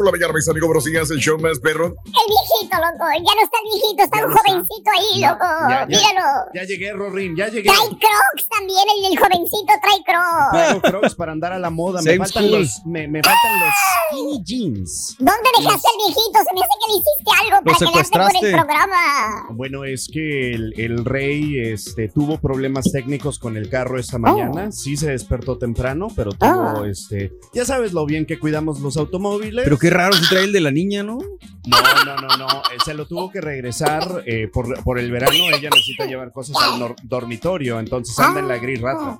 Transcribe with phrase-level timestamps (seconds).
[0.00, 1.88] Por la mañana, mis amigos, días, el show más perro.
[1.88, 3.04] El viejito, loco.
[3.12, 5.44] Ya no está el viejito, está un jovencito ahí, loco.
[5.68, 6.26] Ya, ya, Míralo.
[6.54, 7.64] Ya llegué, Rorín, ya llegué.
[7.68, 10.52] Trae crocs también, el, el jovencito trae crocs.
[10.52, 12.00] Traigo crocs para andar a la moda.
[12.00, 12.60] Me faltan, school.
[12.60, 13.74] los, me, me faltan los
[14.08, 15.16] skinny jeans.
[15.18, 16.38] ¿Dónde dejaste al viejito?
[16.48, 19.48] Se me hace que le hiciste algo para quedarte con el programa.
[19.50, 24.72] Bueno, es que el, el rey este, tuvo problemas técnicos con el carro esta mañana.
[24.72, 27.34] Sí se despertó temprano, pero tuvo, este...
[27.52, 29.62] Ya sabes lo bien que cuidamos los automóviles.
[29.62, 31.18] Pero qué raro si trae el de la niña, ¿no?
[31.66, 32.62] No, no, no, no.
[32.84, 35.34] Se lo tuvo que regresar eh, por, por el verano.
[35.34, 39.18] Ella necesita llevar cosas al dormitorio, entonces anda en la gris rata.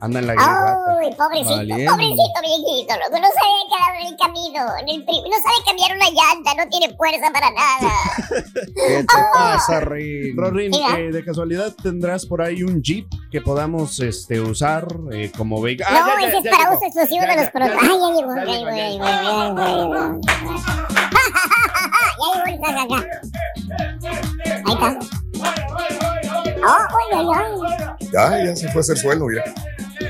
[0.00, 0.78] Anda en la rata.
[1.00, 1.92] Uy, pobrecito, Valiendo.
[1.92, 3.20] pobrecito viejito, loco.
[3.20, 6.94] No sabe quedar en el camino, en el no sabe cambiar una llanta, no tiene
[6.96, 7.92] fuerza para nada.
[8.74, 10.36] ¿Qué te pasa, Rorín?
[10.36, 10.98] Rorín, Mira.
[10.98, 15.88] eh, de casualidad tendrás por ahí un Jeep que podamos este, usar eh, como vehículo.
[15.90, 17.82] no, ese es para uso exclusivo de los productos.
[17.82, 20.20] Ay, ya llegó, ya ya llegó, ya llegó, ya llegó, ya llegó.
[22.16, 22.98] Ya llegó el acá.
[24.64, 24.98] Ahí está.
[26.64, 28.08] Ay.
[28.12, 29.44] Ya, ya se fue a hacer suelo, mira.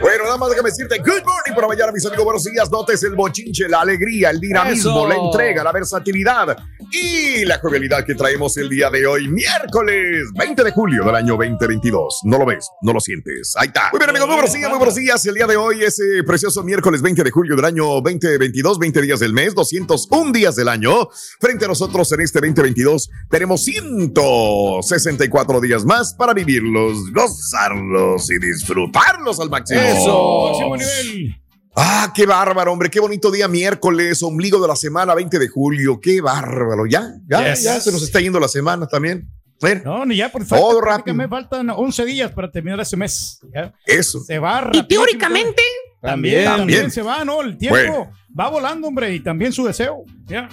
[0.01, 2.71] Bueno, nada más déjame decirte, good morning por la mañana, mis amigos, buenos días.
[2.71, 5.09] Notes el bochinche, la alegría, el dinamismo, Eso.
[5.09, 6.57] la entrega, la versatilidad
[6.91, 11.37] y la jovialidad que traemos el día de hoy, miércoles 20 de julio del año
[11.37, 12.21] 2022.
[12.25, 13.55] No lo ves, no lo sientes.
[13.57, 13.91] Ahí está.
[13.93, 15.27] Muy bien, amigos, muy buenos días, muy buenos días.
[15.27, 19.01] El día de hoy es eh, precioso miércoles 20 de julio del año 2022, 20
[19.03, 21.09] días del mes, 201 días del año.
[21.41, 29.41] Frente a nosotros en este 2022 tenemos 164 días más para vivirlos, gozarlos y disfrutarlos
[29.41, 29.81] al máximo.
[29.93, 31.35] Nivel.
[31.77, 36.01] Ah, qué bárbaro, hombre, qué bonito día miércoles, ombligo de la semana 20 de julio,
[36.01, 37.65] qué bárbaro, ya, ya, Yes.
[37.65, 39.29] ya se nos está yendo la semana también.
[39.61, 40.85] Bueno, No, ni ya, por Todo favor.
[40.85, 41.17] rápido.
[41.17, 43.41] Me faltan 11 días para terminar ese mes.
[43.53, 43.73] ¿ya?
[43.87, 44.21] Eso.
[44.21, 45.63] Se va Y teóricamente,
[46.11, 46.59] También, también.
[46.59, 47.41] también se va, ¿no?
[47.43, 48.11] El tiempo Bueno.
[48.39, 50.05] va volando, hombre, y también su deseo.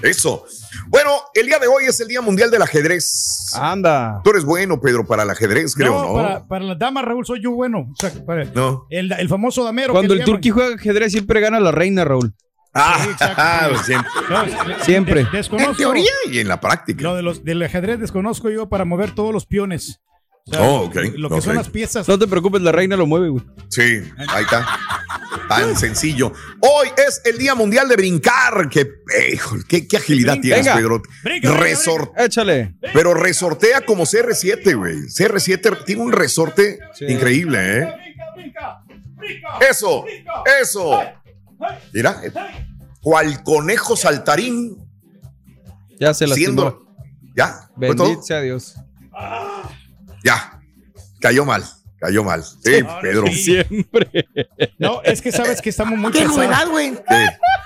[0.01, 0.45] Eso.
[0.87, 3.53] Bueno, el día de hoy es el Día Mundial del Ajedrez.
[3.55, 4.21] Anda.
[4.23, 6.07] Tú eres bueno, Pedro, para el ajedrez, creo, ¿no?
[6.07, 7.79] No, Para, para las damas, Raúl, soy yo bueno.
[7.91, 8.85] O sea, para- No.
[8.89, 9.93] el, el famoso damero.
[9.93, 12.33] Cuando que el turqui juega ajedrez siempre gana la reina, Raúl.
[12.73, 13.05] Ah,
[13.85, 14.09] siempre.
[14.29, 15.23] No, es- Siempre.
[15.25, 17.01] de- desconozco- En teoría y en la práctica.
[17.03, 19.99] Lo de los, del ajedrez desconozco yo para mover todos los piones.
[20.47, 22.07] O sea, Oh, ok, Lo que son las piezas.
[22.07, 23.43] No te preocupes, la reina lo mueve, güey.
[23.69, 24.65] Sí, ahí está.
[25.47, 26.33] Tan sencillo.
[26.61, 28.69] Hoy es el Día Mundial de Brincar.
[28.69, 30.55] Que, eh, qué, qué agilidad Brinca.
[30.61, 30.67] tienes.
[30.75, 31.01] Pedro.
[31.23, 32.75] Brinca, brinca, Resor- Échale.
[32.93, 34.95] Pero resortea como CR7, güey.
[35.07, 37.93] CR7 tiene un resorte increíble, ¿eh?
[39.69, 40.05] Eso,
[40.61, 40.99] eso.
[41.93, 42.21] Mira,
[43.01, 44.77] cual conejo saltarín
[45.99, 46.85] Ya se la siendo,
[47.35, 47.69] Ya.
[47.77, 48.75] Bendito sea Dios.
[50.23, 50.59] Ya.
[51.19, 51.63] Cayó mal.
[52.01, 52.43] Cayó mal.
[52.43, 53.27] Sí, Pedro.
[53.27, 54.09] Siempre.
[54.79, 56.93] No, es que sabes que estamos muy ¡Qué novedad, güey!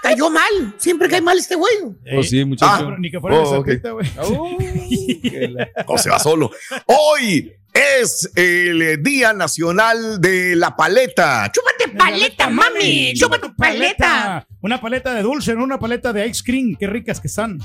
[0.04, 0.76] Cayó mal.
[0.78, 1.74] Siempre cae mal este güey.
[2.14, 2.92] Pues sí, muchacho.
[2.98, 3.68] Ni que fuera Oh, de ok.
[3.68, 4.08] Zapita, güey.
[5.88, 6.52] No se va solo.
[6.86, 11.50] Hoy es el Día Nacional de la Paleta.
[11.54, 13.14] ¡Chúpate paleta, mami!
[13.14, 14.46] ¡Chúpate paleta!
[14.62, 16.76] Una paleta de dulce, no una paleta de ice cream.
[16.78, 17.58] Qué ricas que están.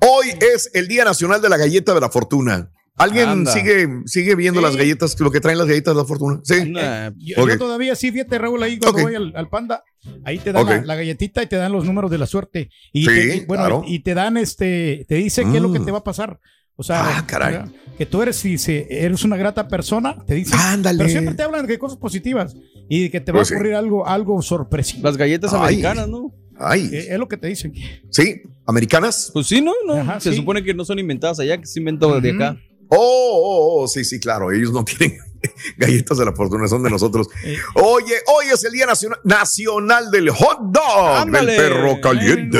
[0.00, 2.70] Hoy es el Día Nacional de la Galleta de la Fortuna.
[2.98, 3.52] ¿Alguien Anda.
[3.52, 6.40] sigue, sigue viendo las galletas, lo que traen las galletas de la fortuna?
[6.44, 6.54] Sí.
[7.18, 7.48] Yo, Ok.
[7.50, 9.02] yo todavía sí, fíjate, Raúl, ahí cuando Ok.
[9.04, 9.82] voy al, al Panda,
[10.24, 12.70] ahí te dan la, la galletita y te dan los números de la suerte.
[12.92, 13.82] Y Sí, te, y, bueno, claro.
[13.86, 15.84] y te dan este, te dice qué es lo que Mm.
[15.86, 16.40] te va a pasar.
[16.80, 17.66] O sea, Ah,
[17.96, 20.58] que tú eres, si, si eres una grata persona, te dicen.
[20.60, 20.98] Ándale.
[20.98, 22.54] Pero siempre te hablan de cosas positivas
[22.88, 25.02] y de que te va Pues a ocurrir algo, algo sorpresivo.
[25.02, 25.58] Las galletas Ay.
[25.60, 26.32] americanas, ¿no?
[26.56, 26.88] Ay.
[26.92, 27.72] Eh, es lo que te dicen.
[28.10, 29.30] Sí, americanas.
[29.32, 29.72] Pues sí, ¿no?
[29.86, 30.36] no Ajá, Se sí.
[30.36, 32.56] supone que no son inventadas allá, que se inventó de acá.
[32.90, 34.50] Oh, oh, oh, sí, sí, claro.
[34.52, 35.18] Ellos no tienen
[35.76, 37.28] galletas de la fortuna, son de nosotros.
[37.74, 41.52] Oye, hoy es el Día Nacional, nacional del Hot Dog, Ándale.
[41.52, 42.58] del perro caliente.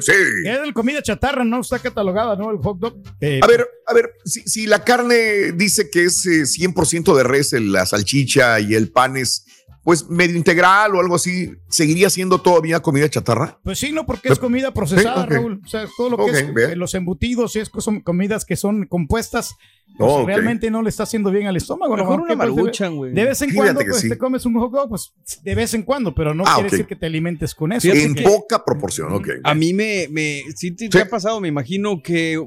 [0.00, 0.12] Sí.
[0.44, 1.60] Es de comida chatarra, ¿no?
[1.60, 2.50] Está catalogada, ¿no?
[2.50, 2.94] El hot dog.
[3.20, 7.22] Eh, A ver, a ver, si, si la carne dice que es eh, 100% de
[7.22, 9.46] res, el- la salchicha y el pan es
[9.84, 13.58] pues medio integral o algo así, ¿seguiría siendo todavía comida chatarra?
[13.62, 15.34] Pues sí, no, porque es comida procesada, Sí.
[15.34, 15.60] Raúl.
[15.62, 16.70] O sea, todo lo que es bien.
[16.70, 19.54] eh, los embutidos y es, son comidas que son compuestas,
[19.98, 21.94] pues, Oh, realmente no le está haciendo bien al estómago.
[21.96, 23.12] Mejor una maruchan, güey.
[23.12, 24.08] De vez en Fíjate cuando, pues sí.
[24.08, 26.86] te comes un hot dog, pues de vez en cuando, pero no Ah, quiere decir
[26.86, 27.86] que te alimentes con eso.
[27.92, 29.28] En poca proporción, ok.
[29.44, 32.42] A mí me, me sí te, te ha pasado, me imagino que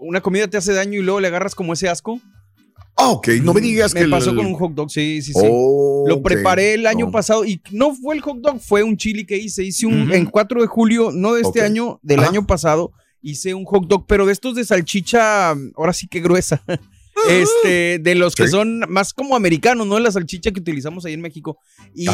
[0.00, 2.18] una comida te hace daño y luego le agarras como ese asco.
[3.00, 5.32] Ah, ok, no me digas Me que el- pasó con un hot dog, sí, sí,
[5.32, 5.40] sí.
[5.44, 9.24] Oh, Lo preparé el año pasado y no fue el hot dog, fue un chili
[9.24, 9.62] que hice.
[9.64, 10.12] Hice un Ujú.
[10.14, 12.30] en 4 de julio, no de este año, del Ajá.
[12.30, 12.90] año pasado,
[13.22, 16.62] hice un hot dog, pero de estos de salchicha, ahora sí que gruesa.
[17.28, 18.50] Este, de los que Sí.
[18.52, 19.98] son más como americanos, ¿no?
[19.98, 21.58] La salchicha que utilizamos ahí en México.
[21.94, 22.06] Y,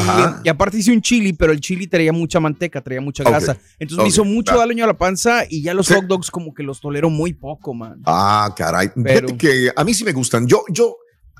[0.49, 3.57] aparte hice un chili, pero el chili traía mucha manteca, traía mucha grasa.
[3.79, 5.93] Entonces me hizo mucho daño a la panza y ya los Sí.
[5.93, 8.01] hot dogs como que los tolero muy poco, man.
[8.05, 8.89] Ah, caray.
[9.03, 10.47] Pero- que a mí sí me gustan.
[10.47, 10.97] Yo, yo,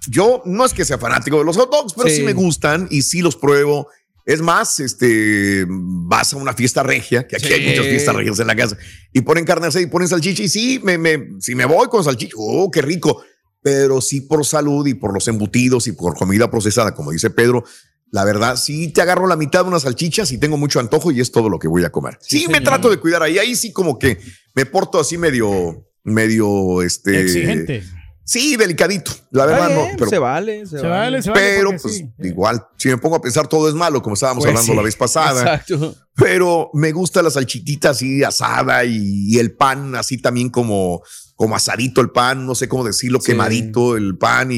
[0.08, 2.24] yo no es que sea fanático de los hot dogs, pero sí, Sí.
[2.24, 3.88] me gustan y sí los pruebo.
[4.26, 7.54] Es más, este, vas a una fiesta regia, que aquí Sí.
[7.54, 8.76] hay muchas fiestas regias en la casa,
[9.14, 12.04] y ponen carne asada y ponen salchicha, y sí, me, me, si me voy con
[12.04, 13.22] salchicha, oh, qué rico.
[13.66, 17.64] Pero sí por salud y por los embutidos y por comida procesada, como dice Pedro,
[18.12, 21.20] la verdad, sí te agarro la mitad de unas salchichas y tengo mucho antojo y
[21.20, 22.20] es todo lo que voy a comer.
[22.22, 24.20] Sí, me trato de cuidar ahí, ahí sí como que
[24.54, 27.20] me porto así medio, medio, este...
[27.20, 27.84] Exigente.
[28.24, 29.88] Sí, delicadito, la verdad no.
[29.98, 31.42] Pero, se vale, se, Se vale, se vale.
[31.42, 32.08] pero pues sí.
[32.20, 34.84] igual, si me pongo a pensar todo es malo, como estábamos Pues hablando sí, la
[34.84, 35.42] vez pasada.
[35.42, 35.96] Exacto.
[36.16, 41.02] Pero me gusta la salchichita así asada y, y el pan así también como,
[41.36, 43.32] como asadito el pan, no sé cómo decirlo, Sí.
[43.32, 44.58] quemadito el pan y,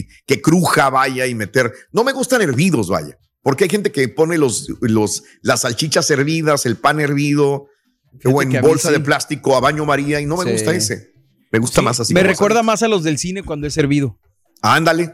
[0.00, 1.72] y que cruja vaya y meter.
[1.92, 6.64] No me gustan hervidos, vaya, porque hay gente que pone los, los, las salchichas hervidas,
[6.66, 7.66] el pan hervido
[8.24, 8.94] o en bolsa sí.
[8.94, 10.52] de plástico a baño María y no me Sí.
[10.52, 11.12] gusta ese.
[11.52, 12.14] Me gusta más así.
[12.14, 14.18] Me recuerda más a los del cine cuando es servido.
[14.62, 14.76] asado.
[14.76, 15.12] Ándale.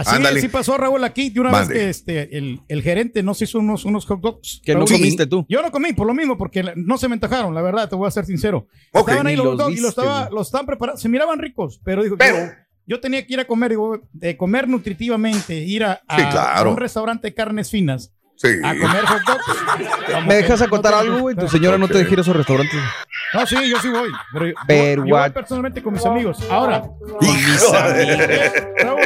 [0.00, 0.38] Así, Ándale.
[0.38, 1.74] así pasó Raúl aquí, de una Mande.
[1.74, 4.60] vez que este, el, el gerente nos hizo unos, unos hot dogs.
[4.64, 4.92] Que no Raúl.
[4.92, 5.46] comiste tú.
[5.48, 8.06] Yo no comí por lo mismo, porque no se me antojaron, la verdad, te voy
[8.08, 8.66] a ser sincero.
[8.92, 9.08] Ok.
[9.08, 11.38] Estaban ahí los los hot dogs y viste, los, estaba, los estaban preparados, se miraban
[11.38, 12.52] ricos, pero dijo, Pero- yo,
[12.88, 16.70] yo tenía que ir a comer, digo, de comer nutritivamente, ir a, a- Sí, claro.
[16.70, 18.48] a un restaurante de carnes finas Sí.
[18.62, 20.24] a comer hot dogs.
[20.26, 21.34] ¿Me dejas no acotar tengo- algo, güey?
[21.36, 22.78] Tu señora no te deja ir a esos restaurantes.
[23.32, 24.10] No, sí, yo sí voy.
[24.32, 26.38] Pero, yo- Pero yo, voy what- personalmente con mis amigos.
[26.50, 26.84] Ahora,
[27.22, 27.72] Hijo.
[28.78, 29.00] Raúl,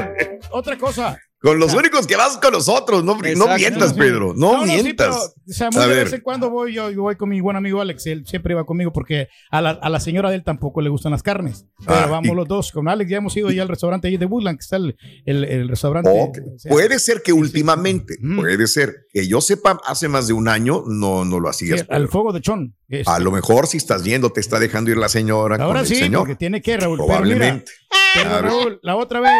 [0.52, 1.18] otra cosa.
[1.42, 3.98] Con los únicos que vas con nosotros, no, mientas, Sí.
[3.98, 5.06] Pedro, no, sí, mientas.
[5.08, 6.04] pero, o sea, A muy de ver.
[6.04, 8.64] vez en cuando voy yo, yo voy con mi buen amigo Alex, él siempre iba
[8.66, 11.64] conmigo porque a la, a la señora de él tampoco le gustan las carnes.
[11.78, 12.72] Pero Ah, vamos y- los dos.
[12.72, 15.44] Con Alex ya hemos ido ya al restaurante ahí de Woodland, que está el, el,
[15.44, 16.10] el restaurante.
[16.14, 16.38] Ok.
[16.56, 20.46] o sea, Puede ser que últimamente, puede ser que yo sepa, hace más de un
[20.46, 21.80] año no, no lo sí, hacías.
[21.88, 22.08] al Pedro.
[22.10, 22.76] fuego de Chon.
[22.86, 25.56] Este, A lo mejor si estás yendo, te está dejando ir la señora.
[25.56, 26.20] con Ahora el sí, señor.
[26.22, 26.98] porque tiene que, Raúl.
[26.98, 27.72] Mira, Probablemente.
[28.14, 28.42] Pero.
[28.42, 29.32] Raúl, la otra vez.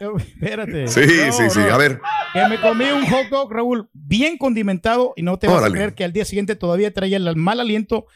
[0.18, 0.86] Espérate.
[0.88, 1.58] Sí, No, sí, sí.
[1.58, 1.74] no.
[1.74, 2.00] A ver,
[2.32, 5.68] Que me comí un hot dog, Raúl, bien condimentado y no te vas Órale.
[5.68, 8.06] a creer que al día siguiente todavía traía el mal aliento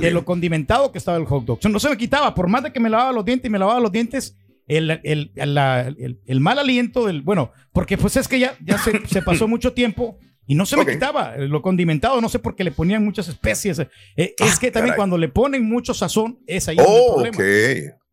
[0.00, 1.58] de, lo condimentado que estaba el hot dog.
[1.58, 3.50] O sea, no se me quitaba, por más de que me lavaba los dientes y
[3.52, 4.36] me lavaba los dientes,
[4.68, 8.78] el, el, la- el- el mal aliento del, bueno, porque pues es que ya, ya
[8.78, 12.38] se, se pasó mucho tiempo y no se me quitaba eh, lo condimentado, no sé
[12.38, 13.78] por qué le ponían muchas especies.
[13.80, 13.86] Eh,
[14.16, 14.96] es Ah, que también caray.
[14.96, 17.36] cuando le ponen mucho sazón, es ahí donde el oh, problema.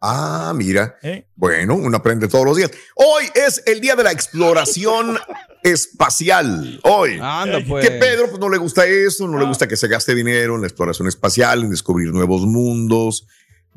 [0.08, 0.98] Ah, mira.
[1.02, 1.28] ¿eh?
[1.36, 2.70] Bueno, uno aprende todos los días.
[2.96, 5.18] Hoy es el día de la exploración
[5.64, 6.80] espacial.
[6.84, 7.18] Hoy.
[7.22, 7.86] Anda, pues.
[7.88, 10.62] Que Pedro pues, no le gusta eso, no le gusta que se gaste dinero en
[10.62, 13.28] la exploración espacial, en descubrir nuevos mundos.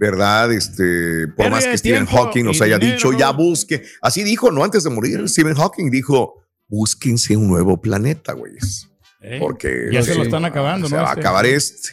[0.00, 0.52] ¿verdad?
[0.52, 2.96] Este, por más que Stephen Hawking nos haya dinero.
[2.98, 3.82] dicho, ya busque.
[4.00, 4.62] Así dijo, ¿no?
[4.62, 8.86] Antes de morir, Stephen Hawking dijo, búsquense un nuevo planeta, güeyes.
[9.20, 11.02] Eh, Porque ya se lo están acabando, se ¿no?
[11.02, 11.20] va a Este.
[11.20, 11.88] acabar este.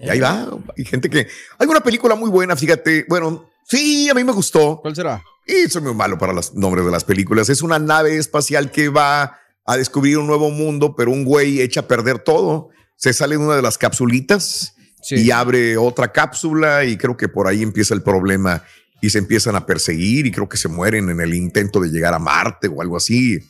[0.00, 0.56] Y ahí va.
[0.78, 1.26] Hay gente que.
[1.58, 3.06] Hay una película muy buena, fíjate.
[3.08, 4.80] Bueno, sí, a mí me gustó.
[4.80, 5.22] ¿Cuál será?
[5.46, 7.48] Y soy muy malo para los nombres de las películas.
[7.48, 11.80] Es una nave espacial que va a descubrir un nuevo mundo, pero un güey echa
[11.80, 12.70] a perder todo.
[12.96, 14.74] Se sale de una de las capsulitas
[15.10, 18.62] y abre otra cápsula y creo que por ahí empieza el problema
[19.00, 22.14] y se empiezan a perseguir y creo que se mueren en el intento de llegar
[22.14, 23.40] a Marte o algo así.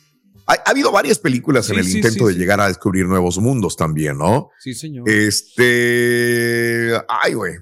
[0.47, 3.77] Ha, ha habido varias películas en el sí, intento de llegar a descubrir nuevos mundos
[3.77, 4.49] también, ¿no?
[4.59, 5.07] Sí, señor.
[5.07, 6.91] Este.
[7.07, 7.53] Ay, güey.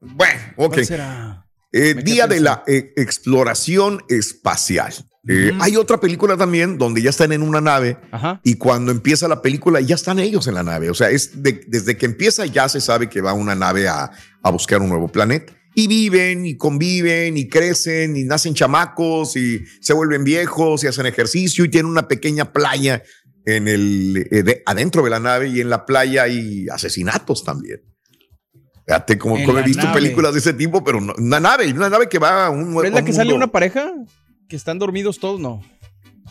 [0.00, 0.72] Bueno, ok.
[0.72, 1.47] ¿Cuál será?
[1.72, 4.92] Eh, Día de la eh, Exploración Espacial.
[5.28, 7.98] Eh, Hay otra película también donde ya están en una nave
[8.44, 10.88] y cuando empieza la película ya están ellos en la nave.
[10.88, 14.10] O sea, es de- desde que empieza ya se sabe que va una nave a,
[14.42, 15.52] a buscar un nuevo planeta.
[15.74, 21.04] Y viven y conviven y crecen y nacen chamacos y se vuelven viejos y hacen
[21.06, 23.02] ejercicio y tienen una pequeña playa
[23.44, 27.82] en el, de- adentro de la nave y en la playa hay asesinatos también.
[28.88, 30.00] Fíjate como, como he visto nave.
[30.00, 32.90] películas de ese tipo, pero no- una nave, una nave que va a un ¿Es
[32.92, 33.92] la que sale una pareja?
[34.48, 35.38] ¿Que están dormidos todos?
[35.38, 35.60] No.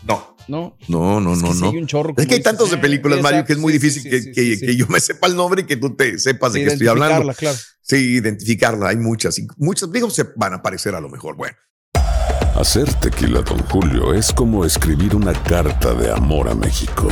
[0.03, 0.35] No.
[0.47, 0.75] No.
[0.87, 1.69] No, no, Es que no, no.
[1.69, 4.01] hay un chorro, es que hay tantos de películas, Mario, que es muy sí, difícil
[4.03, 4.65] sí, que, sí, que- sí, sí.
[4.65, 6.87] que yo me sepa el nombre y que tú te sepas de Sí, qué estoy
[6.87, 7.15] hablando.
[7.25, 7.57] identificarla, claro.
[7.81, 8.89] Sí, identificarla.
[8.89, 9.37] Hay muchas.
[9.37, 11.35] y muchas, digo, se van a aparecer a lo mejor.
[11.35, 11.55] Bueno.
[12.55, 17.07] Hacer tequila, Don Julio, es como escribir una carta de amor a México.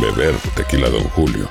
[0.00, 1.50] Beber tequila, Don Julio,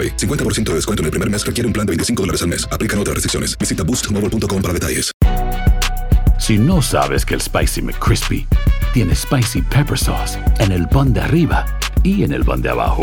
[0.00, 0.16] AroPay.
[0.16, 2.68] 50% de descuento en el primer mes requiere un plan de 25 dólares al mes.
[2.70, 3.56] Aplican otras restricciones.
[3.58, 5.10] Visita boostmobile.com para detalles.
[6.38, 8.46] Si no sabes que el Spicy McCrispy
[8.92, 11.66] tiene Spicy Pepper Sauce en el pan de arriba
[12.02, 13.02] y en el pan de abajo,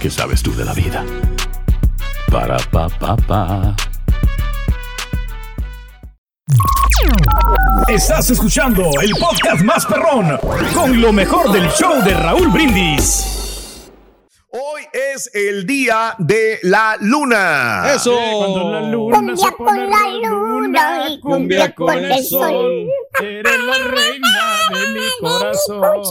[0.00, 1.04] ¿qué sabes tú de la vida?
[2.30, 3.74] Para, pa, pa, pa.
[7.88, 10.38] Estás escuchando el podcast más perrón
[10.74, 13.35] con lo mejor del show de Raúl Brindis.
[15.14, 17.92] Es el día de la luna.
[17.94, 18.16] Eso.
[18.16, 22.86] Cuando la luna Cumbia se con la luna y cumbia con el sol.
[23.22, 26.02] Eres la reina de mi corazón.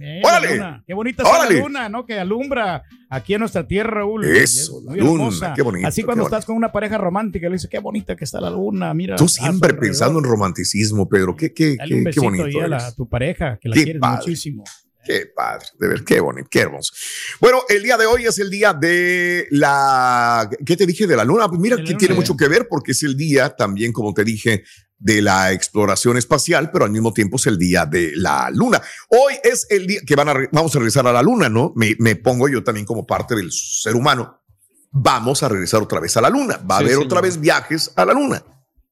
[0.00, 0.54] Eh, la ¡Órale!
[0.56, 0.84] luna.
[0.86, 2.06] Qué bonita es la luna, ¿no?
[2.06, 4.24] Que alumbra aquí en nuestra tierra, Raúl.
[4.24, 5.52] Eso, la luna, hermosa.
[5.54, 6.36] qué bonito, Así qué cuando bonito.
[6.36, 9.16] estás con una pareja romántica, le dices, qué bonita que está la luna, mira.
[9.16, 11.34] Tú siempre pensando en romanticismo, Pedro.
[11.36, 12.44] Qué, qué, Dale un qué, qué bonito.
[12.44, 12.88] ahí a, la- eres.
[12.88, 14.16] a tu pareja, que la Qué quieres padre.
[14.18, 14.64] muchísimo.
[15.04, 16.92] Qué padre, de ver, qué bonito, qué hermoso.
[17.40, 21.06] Bueno, el día de hoy es el día de la, ¿qué te dije?
[21.06, 21.48] De la luna.
[21.48, 24.64] Pues mira, que tiene mucho que ver porque es el día también, como te dije,
[24.98, 28.82] de la exploración espacial, pero al mismo tiempo es el día de la luna.
[29.08, 31.72] Hoy es el día que van a, vamos a regresar a la luna, ¿no?
[31.76, 34.42] Me, me pongo yo también como parte del ser humano.
[34.90, 36.56] Vamos a regresar otra vez a la luna.
[36.68, 37.04] Va a Sí, haber señor.
[37.06, 38.42] otra vez viajes a la luna.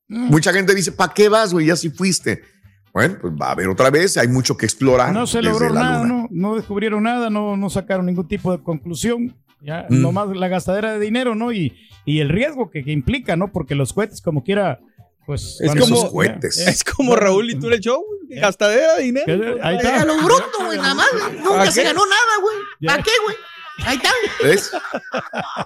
[0.09, 0.29] Mm.
[0.31, 1.67] Mucha gente dice, ¿para qué vas, güey?
[1.67, 2.43] Ya si fuiste.
[2.97, 4.17] Bueno, pues va a haber otra vez.
[4.17, 5.13] Hay mucho que explorar.
[5.13, 6.15] No se desde logró la nada, luna.
[6.15, 9.37] no, no descubrieron nada, no, no sacaron ningún tipo de conclusión.
[9.61, 10.01] Ya, Mm.
[10.01, 11.53] nomás la gastadera de dinero, ¿no?
[11.53, 11.75] Y,
[12.07, 13.53] y el riesgo que, que implica, ¿no?
[13.53, 14.81] Porque los cohetes, como quiera,
[15.27, 15.59] pues.
[15.61, 16.57] Es como, Esos cohetes.
[16.67, 19.57] es como Raúl y tú en el show, güey, gastadera de dinero.
[19.63, 20.01] Ahí está.
[20.01, 21.07] A lo bruto, güey, nada más.
[21.45, 22.57] Nunca ¿A se ganó nada, güey.
[22.87, 23.37] ¿Para qué, güey?
[23.85, 24.11] Ahí está.
[24.43, 24.71] ¿Ves?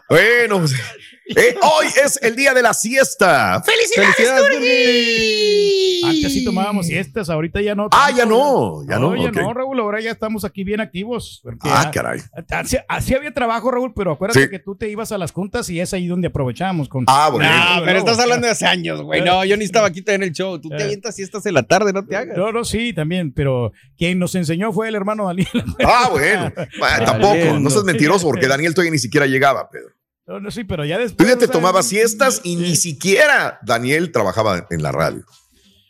[0.09, 0.73] bueno, pues,
[1.37, 3.62] eh, hoy es el día de la siesta.
[3.62, 6.00] ¡Felicidades, Felicidades, Turgi!
[6.05, 7.88] Antes sí tomábamos siestas, ahorita ya no.
[7.93, 9.37] Ah, ya no, ya no, ya ok.
[9.37, 11.43] no, Raúl, ahora ya estamos aquí bien activos.
[11.61, 12.21] Ah, ya- caray.
[12.50, 14.50] Así, así había trabajo, Raúl, pero acuérdate Sí.
[14.50, 16.88] que tú te ibas a las juntas y es ahí donde aprovechamos.
[16.88, 17.49] Con, Ah, bueno.
[17.49, 19.21] No, pero estás hablando de hace años, güey.
[19.23, 20.59] No, yo ni estaba aquí en el show.
[20.61, 20.85] Tú te Eh.
[20.85, 22.37] avientas siestas en la tarde, no te hagas.
[22.37, 25.49] No, no, sí, también, pero quien nos enseñó fue el hermano Daniel.
[25.85, 26.52] Ah, bueno.
[26.81, 27.59] Bueno, tampoco.
[27.61, 29.90] No seas mentiroso porque Daniel todavía ni siquiera llegaba, Pedro.
[30.26, 31.28] No, no, sí, pero ya Tú después.
[31.28, 32.62] ya te o sea, tomabas siestas y sí.
[32.62, 35.25] ni siquiera Daniel trabajaba en la radio.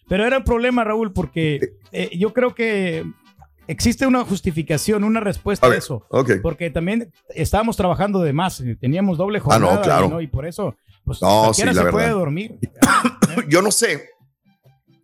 [0.08, 3.04] Pero era un problema, Raúl, porque eh, yo creo que
[3.68, 6.06] existe una justificación, una respuesta A eso.
[6.08, 6.32] ok.
[6.42, 9.72] Porque también estábamos trabajando de más, eh, teníamos doble jornada.
[9.72, 10.08] Ah, no, claro.
[10.08, 10.20] ¿no?
[10.20, 10.74] Y por eso,
[11.04, 12.58] pues, No, sí, la se puede dormir.
[13.48, 14.08] yo no sé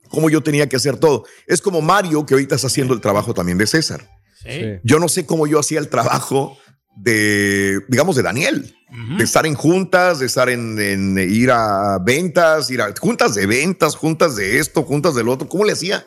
[0.08, 1.24] cómo yo tenía que hacer todo.
[1.46, 4.08] Es como Mario, que ahorita está haciendo el trabajo también de César.
[4.42, 4.78] Sí.
[4.82, 6.56] Yo no sé cómo yo hacía el trabajo
[6.96, 8.72] de, digamos, de Daniel.
[9.18, 13.44] De estar en juntas, de estar en, en ir a ventas, ir a juntas de
[13.44, 15.48] ventas, juntas de esto, juntas del otro.
[15.48, 16.04] ¿Cómo le hacía?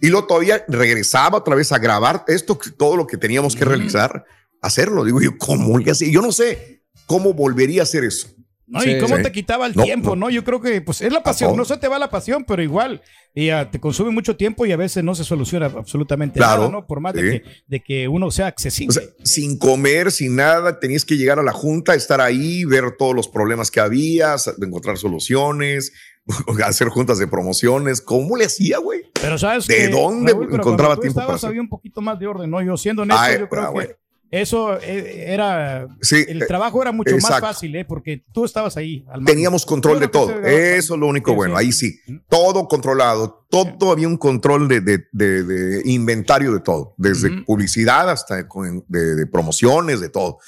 [0.00, 4.24] Y luego todavía regresaba otra vez a grabar esto, todo lo que teníamos que realizar,
[4.62, 5.04] hacerlo.
[5.04, 6.08] Digo yo, ¿cómo le hacía?
[6.08, 8.28] Yo no sé cómo volvería a hacer eso.
[8.66, 8.82] ¿No?
[8.84, 9.22] y cómo Sí.
[9.22, 10.30] te quitaba el No, tiempo, no.
[10.30, 11.58] Yo creo que pues es la pasión, todo.
[11.58, 13.02] no se te va la pasión, pero igual
[13.36, 16.72] y, ah, te consume mucho tiempo y a veces no se soluciona absolutamente Claro, nada,
[16.72, 16.86] ¿no?
[16.86, 17.22] Por más sí.
[17.22, 18.90] de, que, de que uno sea accesible.
[18.90, 22.96] O sea, sin comer, sin nada, tenías que llegar a la junta, estar ahí, ver
[22.96, 25.92] todos los problemas que había, encontrar soluciones,
[26.64, 28.00] hacer juntas de promociones.
[28.00, 29.02] ¿Cómo le hacía, güey?
[29.20, 31.48] Pero sabes ¿De que, dónde Raúl, encontraba tiempo para estabas, hacer?
[31.48, 32.62] había un poquito más de orden, ¿no?
[32.62, 33.94] Yo siendo honesto, Ay, yo creo ah, que bueno.
[34.40, 37.84] Eso eh, era Sí, el eh, trabajo era mucho más fácil, ¿eh?
[37.84, 39.04] Porque tú estabas ahí.
[39.10, 39.24] al.
[39.24, 40.30] Teníamos control de todo.
[40.42, 41.58] Eso es lo único Sí, bueno.
[41.58, 41.64] sí.
[41.64, 42.00] Ahí sí.
[42.28, 43.46] Todo controlado.
[43.50, 46.94] Todo había un control de, de- de- de inventario de todo.
[46.96, 50.38] Desde publicidad hasta de, de promociones, de todo.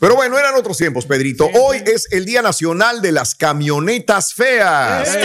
[0.00, 1.48] Pero bueno, eran otros tiempos, Pedrito.
[1.54, 5.16] Hoy es el Día Nacional de las Camionetas Feas.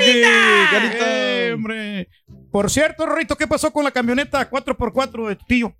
[0.00, 2.08] Eh, hombre.
[2.50, 5.74] Por cierto, Rorito, ¿qué pasó con la camioneta 4x4 de tu tío?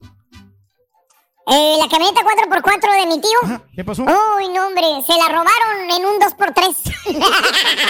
[1.48, 3.60] Eh, la camioneta 4x4 de mi tío.
[3.74, 4.02] ¿Qué pasó?
[4.02, 6.76] Uy, no, hombre, se la robaron en un 2x3.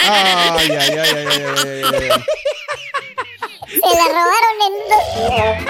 [0.09, 2.23] Ay, ay, ay, ay, ay, ay, ay, ay.
[3.73, 5.05] Se la robaron en un, dos,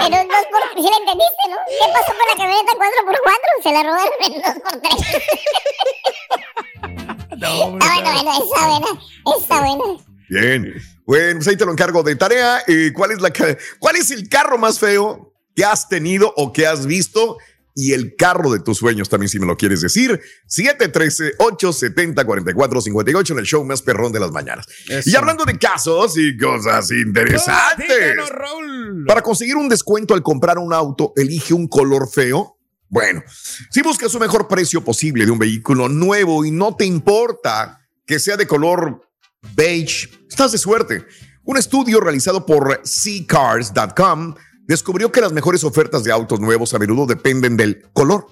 [0.06, 0.64] en un 2x3.
[0.76, 1.56] ¿Sí la entendiste, no?
[1.68, 3.62] ¿Qué pasó con la camioneta 4x4?
[3.62, 4.88] Se la robaron en un 2x3.
[7.34, 8.90] Está bueno, bueno, está buena.
[9.38, 9.84] Está buena.
[10.28, 10.60] Bien.
[11.06, 12.62] Bueno, pues ahí te lo encargo de tarea.
[12.66, 13.30] Eh, ¿cuál, es la,
[13.78, 17.36] ¿Cuál es el carro más feo que has tenido o que has visto?
[17.76, 20.20] Y el carro de tus sueños también, si me lo quieres decir.
[20.48, 24.68] 713-870-4458 en el show más perrón de las mañanas.
[25.04, 27.86] Y hablando de casos y cosas interesantes.
[27.86, 29.04] Platícanos, Raúl.
[29.06, 32.60] Para conseguir un descuento al comprar un auto, elige un color feo.
[32.88, 33.24] Bueno,
[33.70, 38.20] si buscas un mejor precio posible de un vehículo nuevo y no te importa que
[38.20, 39.00] sea de color
[39.56, 41.04] beige, estás de suerte.
[41.42, 47.06] Un estudio realizado por ccars.com descubrió que las mejores ofertas de autos nuevos a menudo
[47.06, 48.26] dependen del color.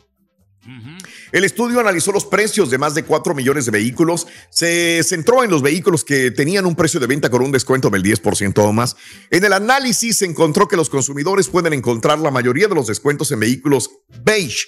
[1.32, 4.26] El estudio analizó los precios de más de 4 millones de vehículos.
[4.50, 8.02] Se centró en los vehículos que tenían un precio de venta con un descuento del
[8.02, 8.96] 10% o más.
[9.30, 13.32] En el análisis se encontró que los consumidores pueden encontrar la mayoría de los descuentos
[13.32, 13.90] en vehículos
[14.22, 14.66] beige,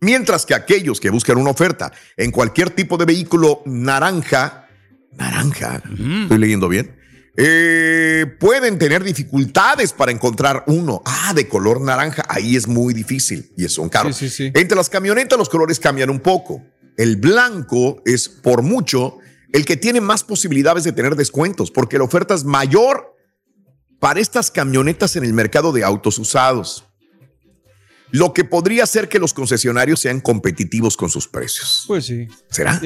[0.00, 4.68] mientras que aquellos que buscan una oferta en cualquier tipo de vehículo naranja,
[5.12, 5.82] naranja,
[6.22, 6.96] estoy leyendo bien,
[7.36, 11.02] eh, pueden tener dificultades para encontrar uno.
[11.04, 12.24] Ah, de color naranja.
[12.28, 14.20] Ahí es muy difícil y son caros.
[14.40, 16.62] Entre las camionetas los colores cambian un poco.
[16.96, 19.18] El blanco es por mucho
[19.52, 23.16] el que tiene más posibilidades de tener descuentos porque la oferta es mayor
[23.98, 26.84] para estas camionetas en el mercado de autos usados.
[28.10, 31.84] Lo que podría hacer que los concesionarios sean competitivos con sus precios.
[31.86, 32.28] Pues sí.
[32.50, 32.78] ¿Será?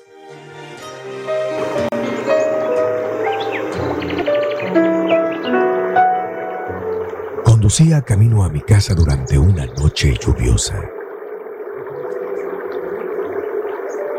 [7.44, 10.90] Conducía camino a mi casa durante una noche lluviosa.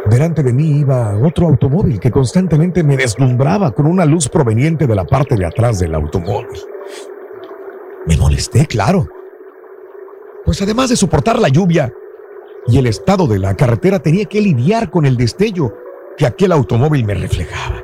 [0.05, 4.95] Delante de mí iba otro automóvil que constantemente me deslumbraba con una luz proveniente de
[4.95, 6.61] la parte de atrás del automóvil.
[8.07, 9.09] Me molesté, claro,
[10.45, 11.93] pues además de soportar la lluvia
[12.67, 15.75] y el estado de la carretera, tenía que lidiar con el destello
[16.17, 17.83] que aquel automóvil me reflejaba.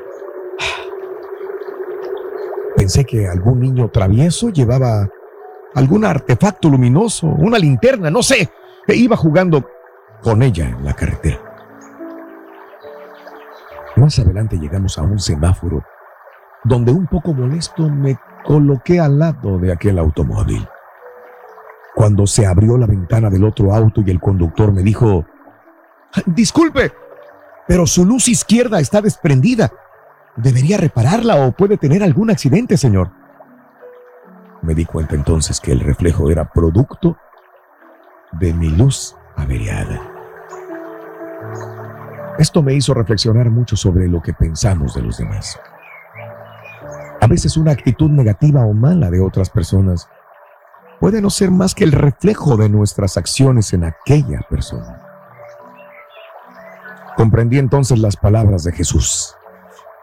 [2.75, 5.09] Pensé que algún niño travieso llevaba
[5.73, 8.49] algún artefacto luminoso, una linterna, no sé,
[8.87, 9.67] e iba jugando
[10.21, 11.39] con ella en la carretera.
[13.95, 15.83] Más adelante llegamos a un semáforo
[16.63, 20.67] donde un poco molesto me coloqué al lado de aquel automóvil.
[21.97, 25.25] Cuando se abrió la ventana del otro auto y el conductor me dijo,
[26.27, 26.91] disculpe,
[27.67, 29.71] pero su luz izquierda está desprendida.
[30.35, 33.09] Debería repararla o puede tener algún accidente, señor.
[34.61, 37.17] Me di cuenta entonces que el reflejo era producto
[38.33, 39.99] de mi luz averiada.
[42.37, 45.59] Esto me hizo reflexionar mucho sobre lo que pensamos de los demás.
[47.19, 50.07] A veces una actitud negativa o mala de otras personas
[50.99, 55.01] puede no ser más que el reflejo de nuestras acciones en aquella persona.
[57.15, 59.35] Comprendí entonces las palabras de Jesús,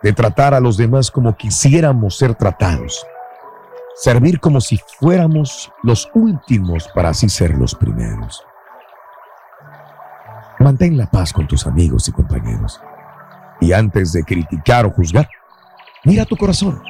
[0.02, 3.07] de tratar a los demás como quisiéramos ser tratados,
[3.96, 8.44] servir como si fuéramos los últimos para así ser los primeros.
[10.59, 12.80] Mantén la paz con tus amigos y compañeros.
[13.61, 15.28] Y antes de criticar o juzgar,
[16.04, 16.83] mira tu corazón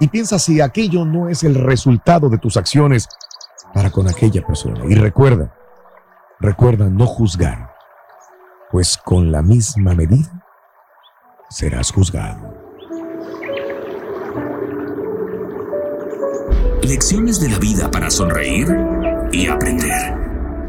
[0.00, 3.08] y piensa si aquello no es el resultado de tus acciones
[3.72, 4.84] para con aquella persona.
[4.88, 5.54] Y recuerda,
[6.40, 7.74] recuerda no juzgar,
[8.70, 10.44] pues con la misma medida
[11.50, 12.54] serás juzgado.
[16.82, 18.68] Lecciones de la vida para sonreír
[19.32, 20.16] y aprender.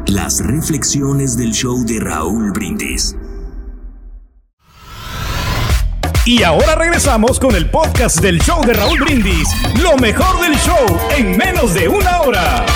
[0.06, 3.16] Las reflexiones del show de Raúl Brindis.
[6.26, 9.48] Y ahora regresamos con el podcast del show de Raúl Brindis.
[9.82, 12.66] Lo mejor del show en menos de una hora.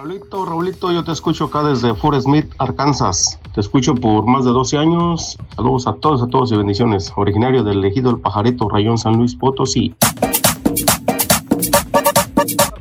[0.00, 3.38] Raulito, Raulito, yo te escucho acá desde Fort Smith, Arkansas.
[3.54, 5.36] Te escucho por más de 12 años.
[5.54, 7.12] Saludos a todos, a todos y bendiciones.
[7.16, 9.94] Originario del ejido El Pajarito, Rayón San Luis Potosí.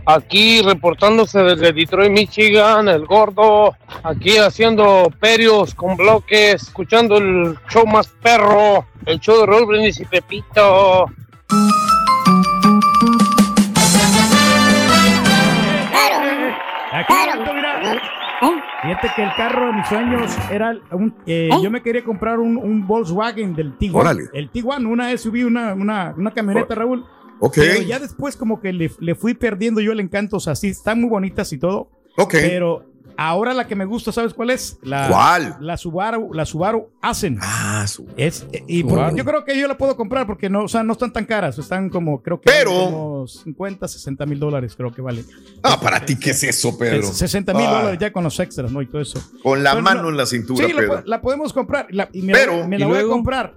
[0.06, 3.74] Aquí reportándose desde Detroit, Michigan, el gordo.
[4.04, 10.00] Aquí haciendo perios con bloques, escuchando el show más perro, el show de Raúl Brindis
[10.00, 11.08] y Pepito.
[18.82, 21.14] Fíjate que el carro de mis sueños era un.
[21.26, 24.06] eh, Yo me quería comprar un, un Volkswagen del Tiguan.
[24.08, 24.24] Órale.
[24.34, 27.06] El Tiguan, una SUV, una, una, una camioneta, Raúl.
[27.40, 27.56] Ok.
[27.56, 30.38] Pero ya después, como que le, le fui perdiendo yo el encanto.
[30.38, 31.90] O sea, sí, están muy bonitas y todo.
[32.18, 32.32] Ok.
[32.34, 32.86] Pero
[33.22, 34.80] ahora la que me gusta, ¿sabes cuál es?
[34.82, 35.58] La, ¿Cuál?
[35.60, 37.38] La Subaru, la Subaru Ascent.
[37.42, 37.86] Ah,
[38.18, 39.16] Es, y por- Subaru.
[39.18, 41.58] yo creo que yo la puedo comprar porque no, o sea, no están tan caras.
[41.60, 45.24] Están como, creo que Pero- como 50, 60 mil dólares, creo que vale.
[45.64, 47.00] Ah, para ti, ¿qué es eso, Pedro?
[47.00, 48.82] Es 60 mil Ah, dólares ya con los extras, ¿no?
[48.82, 49.20] Y todo eso.
[49.44, 50.96] Con la Pero mano no- en la cintura, Sí, la, Pedro.
[51.02, 51.88] po- la podemos comprar.
[51.90, 53.56] la- y me Pero- la, me ¿y la voy a comprar.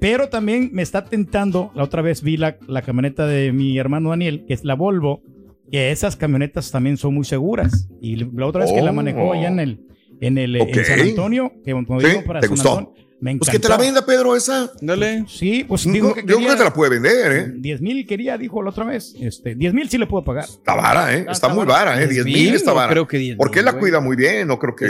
[0.00, 1.70] Pero también me está tentando.
[1.74, 5.22] La otra vez vi la, la camioneta de mi hermano Daniel, que es la Volvo.
[5.70, 7.88] Que esas camionetas también son muy seguras.
[8.00, 8.94] Y la otra vez que la Oh.
[8.94, 9.80] manejó allá en el,
[10.20, 10.68] en el Ok.
[10.76, 12.78] en San Antonio, que cuando Sí, para ¿te San gustó?
[12.78, 13.52] Antonio, me Pues encantó.
[13.52, 14.70] que te la venda, Pedro, esa.
[14.80, 15.24] Dale.
[15.26, 17.52] Sí, pues No, dijo que yo creo que te la puede vender, ¿eh?
[17.56, 19.14] 10 mil quería, dijo la otra vez.
[19.18, 20.44] Este, 10 mil sí le puedo pagar.
[20.44, 21.26] Está vara, ¿eh?
[21.30, 22.06] Está, muy vara, ¿eh?
[22.06, 22.90] 10 mil está no vara.
[22.92, 24.86] creo que 10,000, Porque él la cuida muy bien, no creo que.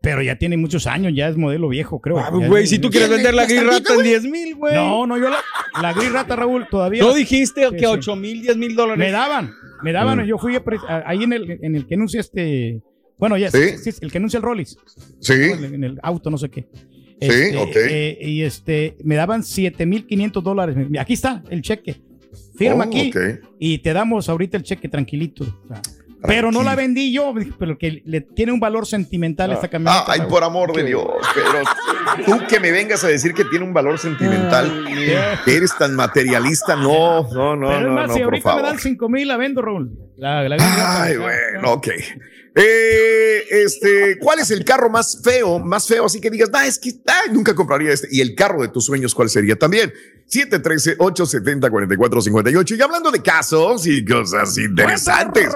[0.00, 2.18] Pero ya tiene muchos años, ya es modelo viejo, creo.
[2.18, 4.74] Ah, güey, si tú quieres vender la gris rata en 10 mil, güey.
[4.74, 5.38] No, no, yo la,
[5.82, 7.02] la gris rata, Raúl, todavía.
[7.10, 7.86] No dijiste Sí, que sí.
[7.86, 8.98] 8 mil, 10 mil dólares.
[8.98, 10.20] Me daban, me daban.
[10.20, 10.24] Mm.
[10.24, 10.62] Yo fui a
[11.04, 12.80] ahí en el, en el que anuncia este.
[13.18, 13.76] Bueno, ya, Sí.
[13.82, 14.78] sí, sí, el que anuncia el Rollis.
[15.20, 15.34] Sí.
[15.34, 16.66] En el auto, no sé qué.
[17.20, 17.76] Sí, Este, ok.
[17.76, 20.76] eh, y este, me daban 7,500 dólares.
[20.98, 22.00] Aquí está el cheque.
[22.56, 23.40] Firma Oh, aquí ok.
[23.58, 25.44] y te damos ahorita el cheque tranquilito.
[25.44, 25.80] O sea,
[26.22, 30.04] pero no la vendí yo, pero que le tiene un valor sentimental esta camioneta.
[30.06, 31.64] Ah, ay, por amor de Dios, Pedro.
[32.26, 34.84] Tú que me vengas a decir que tiene un valor sentimental,
[35.46, 38.52] que eres tan materialista, no, no, no, Pero es no, más, no, si ahorita me
[38.52, 38.62] favor.
[38.70, 39.90] dan 5 mil, la vendo, Raúl.
[40.18, 40.56] La, la
[41.02, 41.88] Ay, bueno, ok.
[42.54, 45.58] Eh, este, ¿cuál es el carro más feo?
[45.58, 46.92] Más feo, así que digas, ah, es que
[47.32, 48.08] nunca compraría este.
[48.10, 49.92] Y el carro de tus sueños, ¿cuál sería también?
[50.30, 52.78] 713-870-4458.
[52.78, 55.48] Y hablando de casos y cosas interesantes,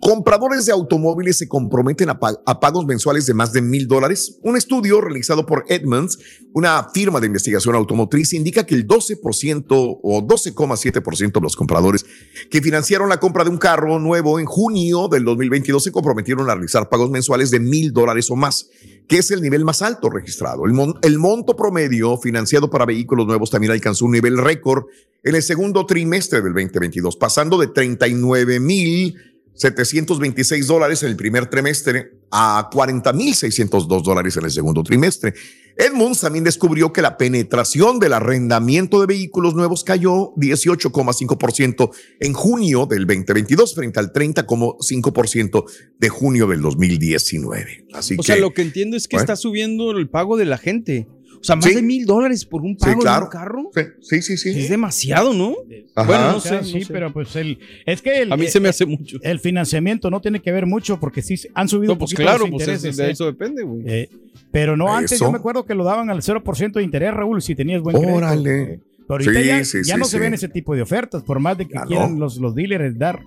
[0.00, 4.38] compradores de automóviles se comprometen a, a pagos mensuales de más de mil dólares.
[4.42, 6.18] Un estudio realizado por Edmunds,
[6.54, 12.06] una firma de investigación automotriz, indica que el 12% o 12,7% de los compradores
[12.50, 16.54] que financiaron la compra de un carro nuevo en junio del 2022 se comprometieron a
[16.54, 18.68] realizar pagos mensuales de mil dólares o más,
[19.08, 20.64] que es el nivel más alto registrado.
[20.66, 24.84] El, el monto promedio financiado para vehículos nuevos también alcanzó un nivel récord
[25.22, 29.16] en el segundo trimestre del 2022, pasando de 39 mil
[29.54, 35.34] 726 dólares en el primer trimestre a 40.602 dólares en el segundo trimestre.
[35.76, 42.86] Edmunds también descubrió que la penetración del arrendamiento de vehículos nuevos cayó 18,5% en junio
[42.86, 45.64] del 2022 frente al 30,5%
[45.98, 47.86] de junio del 2019.
[47.92, 49.22] Así O que, sea, lo que entiendo es que Bueno.
[49.22, 51.06] está subiendo el pago de la gente.
[51.44, 51.74] O sea, más Sí.
[51.74, 53.20] de mil dólares por un pago claro.
[53.20, 53.70] de un carro.
[54.00, 54.48] Sí, sí, sí.
[54.58, 55.54] Es demasiado, ¿no?
[55.94, 56.06] Ajá.
[56.06, 56.64] Bueno, no sé.
[56.64, 56.92] sí, no sé.
[56.92, 59.18] pero pues el, es que el, A mí se me hace mucho.
[59.20, 62.22] El financiamiento no tiene que ver mucho porque sí han subido No, un pues poquito
[62.22, 62.90] claro, los pues intereses.
[62.92, 63.10] es- de ¿eh?
[63.10, 63.82] eso depende, güey.
[63.86, 64.08] Eh,
[64.50, 65.26] pero no antes, Eso.
[65.26, 68.16] yo me acuerdo que lo daban al 0% de interés, Raúl, si tenías buen crédito.
[68.16, 68.62] Órale.
[68.62, 71.22] Eh, Pero ahorita Sí, ya, sí, ya sí, no se ven ese tipo de ofertas,
[71.24, 72.20] por más de que Ya quieran no.
[72.24, 73.20] los, los dealers dar.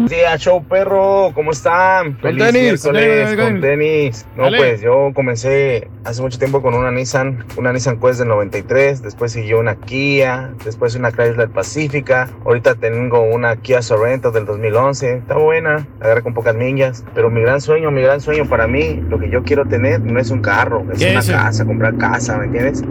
[0.09, 2.17] Días, show perro, ¿cómo están?
[2.17, 2.61] Feliz tenis.
[2.61, 4.25] miércoles, Dale, dale, con tenis.
[4.35, 4.57] No, Dale.
[4.57, 9.31] pues yo comencé hace mucho tiempo con una Nissan, una Nissan Quest del 93, después
[9.31, 15.35] siguió una Kia, después una Chrysler Pacífica, ahorita tengo una Kia Sorento del 2011, está
[15.35, 19.19] buena, agarré con pocas millas, pero mi gran sueño, mi gran sueño para mí, lo
[19.19, 22.37] que yo quiero tener no es un carro, es ¿Qué una es casa, comprar casa,
[22.37, 22.83] ¿me entiendes?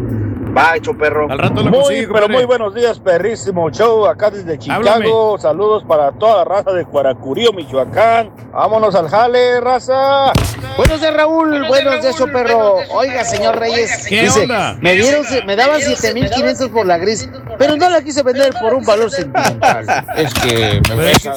[0.56, 1.30] Va, hecho perro.
[1.30, 4.88] Al rato lo muy, consigue, pero muy buenos días, perrísimo show, acá desde Chicago.
[4.88, 5.42] Háblame.
[5.42, 8.30] Saludos para toda la raza de Cuaracurío, Michoacán.
[8.52, 10.32] Vámonos al jale, raza.
[10.76, 11.66] Buenos días, Raúl.
[11.66, 12.76] Buenos días, show perro.
[12.90, 14.06] Oiga, señor Reyes.
[14.08, 14.76] ¿Qué dice, onda?
[14.80, 18.84] Me, dieron, me daban 7500 por la gris, pero no la quise vender por un
[18.84, 19.86] valor sentimental.
[20.16, 21.34] es que me gusta.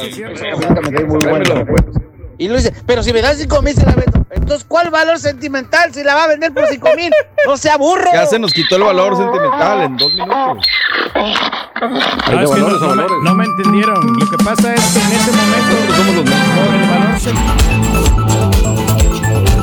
[0.82, 1.66] me cae muy bueno.
[2.38, 4.26] Y lo dice, pero si me das 5000 se la vendo.
[4.30, 7.12] Entonces, ¿cuál valor sentimental si la va a vender por 5000?
[7.48, 8.12] No sea burro.
[8.14, 10.68] Ya se nos quitó el valor sentimental en dos minutos.
[11.16, 14.20] Ah, es que no, no me, no me entendieron.
[14.20, 17.58] Lo que pasa es que en ese momento somos los valor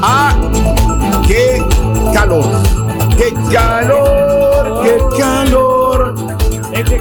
[0.02, 0.36] ¡Ah!
[1.26, 1.62] ¡Qué
[2.12, 2.44] calor!
[3.16, 4.82] ¡Qué calor!
[4.82, 6.14] ¡Qué calor!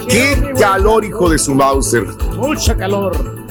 [0.07, 2.05] ¡Qué calor, hijo de su Mauser!
[2.37, 3.42] Mucha calor.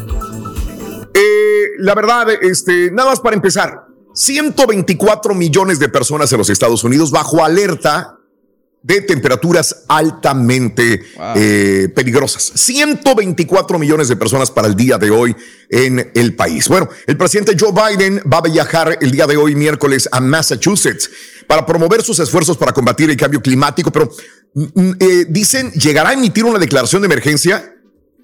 [1.79, 3.87] La verdad, este, nada más para empezar.
[4.15, 8.19] 124 millones de personas en los Estados Unidos bajo alerta
[8.83, 11.03] de temperaturas altamente
[11.37, 12.53] eh, peligrosas.
[12.55, 15.37] 124 millones de personas para el día de hoy
[15.71, 16.69] en el país.
[16.69, 21.11] Bueno, el presidente Joe Biden va a viajar el día de hoy, miércoles, a Massachusetts
[21.47, 24.11] para promover sus esfuerzos para combatir el cambio climático, pero
[24.55, 27.77] mm, mm, eh, dicen, ¿llegará a emitir una declaración de emergencia?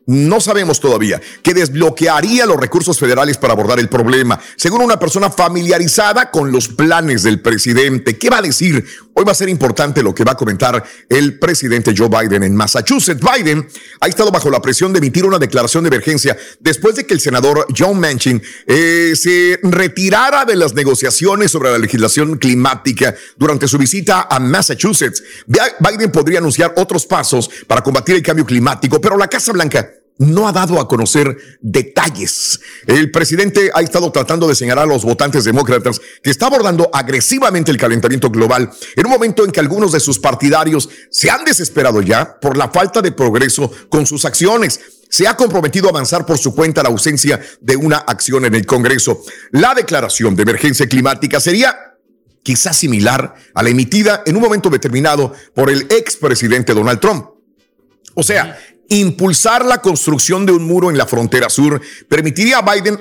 [0.08, 4.40] No sabemos todavía que desbloquearía los recursos federales para abordar el problema.
[4.56, 8.82] Según una persona familiarizada con los planes del presidente, ¿qué va a decir?
[9.12, 12.56] Hoy va a ser importante lo que va a comentar el presidente Joe Biden en
[12.56, 13.20] Massachusetts.
[13.20, 13.68] Biden
[14.00, 17.20] ha estado bajo la presión de emitir una declaración de emergencia después de que el
[17.20, 23.76] senador John Manchin eh, se retirara de las negociaciones sobre la legislación climática durante su
[23.76, 25.22] visita a Massachusetts.
[25.46, 30.48] Biden podría anunciar otros pasos para combatir el cambio climático, pero la Casa Blanca no
[30.48, 32.60] ha dado a conocer detalles.
[32.86, 37.70] El presidente ha estado tratando de señalar a los votantes demócratas que está abordando agresivamente
[37.70, 42.02] el calentamiento global en un momento en que algunos de sus partidarios se han desesperado
[42.02, 46.38] ya por la falta de progreso con sus acciones se ha comprometido a avanzar por
[46.38, 49.22] su cuenta la ausencia de una acción en el Congreso.
[49.52, 51.94] La declaración de emergencia climática sería
[52.42, 57.26] quizás similar a la emitida en un momento determinado por el expresidente Donald Trump.
[58.14, 62.98] O sea, impulsar la construcción de un muro en la frontera sur permitiría a Biden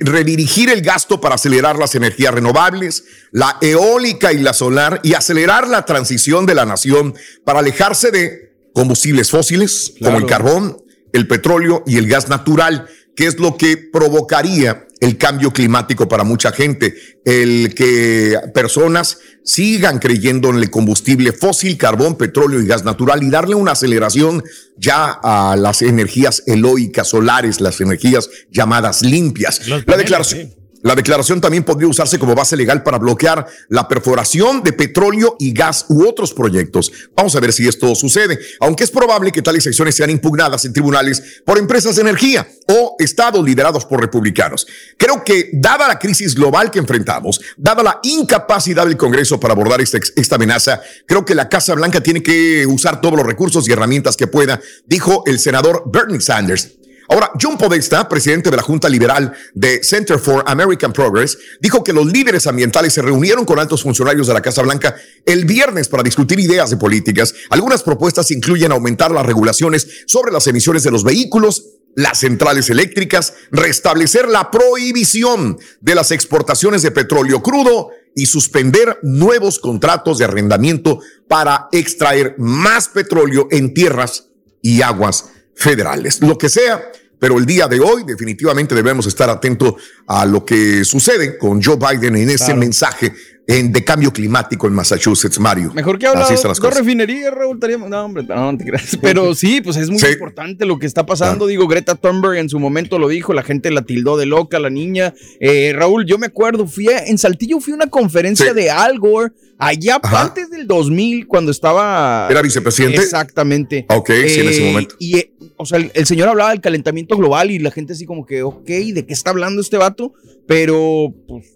[0.00, 5.68] redirigir el gasto para acelerar las energías renovables, la eólica y la solar y acelerar
[5.68, 10.78] la transición de la nación para alejarse de combustibles fósiles como el carbón,
[11.12, 16.24] el petróleo y el gas natural, que es lo que provocaría el cambio climático para
[16.24, 22.84] mucha gente, el que personas sigan creyendo en el combustible fósil, carbón, petróleo y gas
[22.84, 24.42] natural y darle una aceleración
[24.76, 29.68] ya a las energías eloicas solares, las energías llamadas limpias.
[29.68, 30.63] La declaración.
[30.84, 35.54] La declaración también podría usarse como base legal para bloquear la perforación de petróleo y
[35.54, 36.92] gas u otros proyectos.
[37.16, 40.74] Vamos a ver si esto sucede, aunque es probable que tales acciones sean impugnadas en
[40.74, 44.66] tribunales por empresas de energía o estados liderados por republicanos.
[44.98, 49.80] Creo que, dada la crisis global que enfrentamos, dada la incapacidad del Congreso para abordar
[49.80, 53.72] esta, esta amenaza, creo que la Casa Blanca tiene que usar todos los recursos y
[53.72, 56.83] herramientas que pueda, dijo el senador Bernie Sanders.
[57.08, 61.92] Ahora, John Podesta, presidente de la Junta Liberal de Center for American Progress, dijo que
[61.92, 66.02] los líderes ambientales se reunieron con altos funcionarios de la Casa Blanca el viernes para
[66.02, 67.34] discutir ideas de políticas.
[67.50, 71.64] Algunas propuestas incluyen aumentar las regulaciones sobre las emisiones de los vehículos,
[71.94, 79.58] las centrales eléctricas, restablecer la prohibición de las exportaciones de petróleo crudo y suspender nuevos
[79.58, 84.28] contratos de arrendamiento para extraer más petróleo en tierras
[84.62, 86.20] y aguas federales.
[86.20, 89.74] Lo que sea, pero el día de hoy definitivamente debemos estar atentos
[90.06, 93.12] a lo que sucede con Joe Biden en ese mensaje
[93.46, 95.72] en, de cambio climático en Massachusetts, Mario.
[95.74, 97.58] Mejor que hablar de refinerías, Raúl.
[97.88, 98.98] No, hombre, no, te creas.
[99.02, 101.46] Pero sí, pues es muy importante lo que está pasando.
[101.46, 104.70] Digo, Greta Thunberg en su momento lo dijo, la gente la tildó de loca, la
[104.70, 105.14] niña.
[105.40, 109.32] Eh, Raúl, yo me acuerdo, fui en Saltillo, fui a una conferencia de Al Gore
[109.58, 112.26] allá antes del 2000, cuando estaba...
[112.30, 112.98] ¿Era vicepresidente?
[112.98, 113.86] Exactamente.
[113.88, 114.96] Ok, sí, en ese Eh, momento.
[114.98, 118.26] Y, eh, o sea, el, señor hablaba del calentamiento global y la gente así como
[118.26, 120.12] que, ok, ¿de qué está hablando este vato?
[120.46, 121.54] Pero, pues,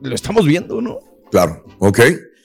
[0.00, 0.98] lo estamos viendo, ¿no?
[1.30, 2.00] Claro, ok.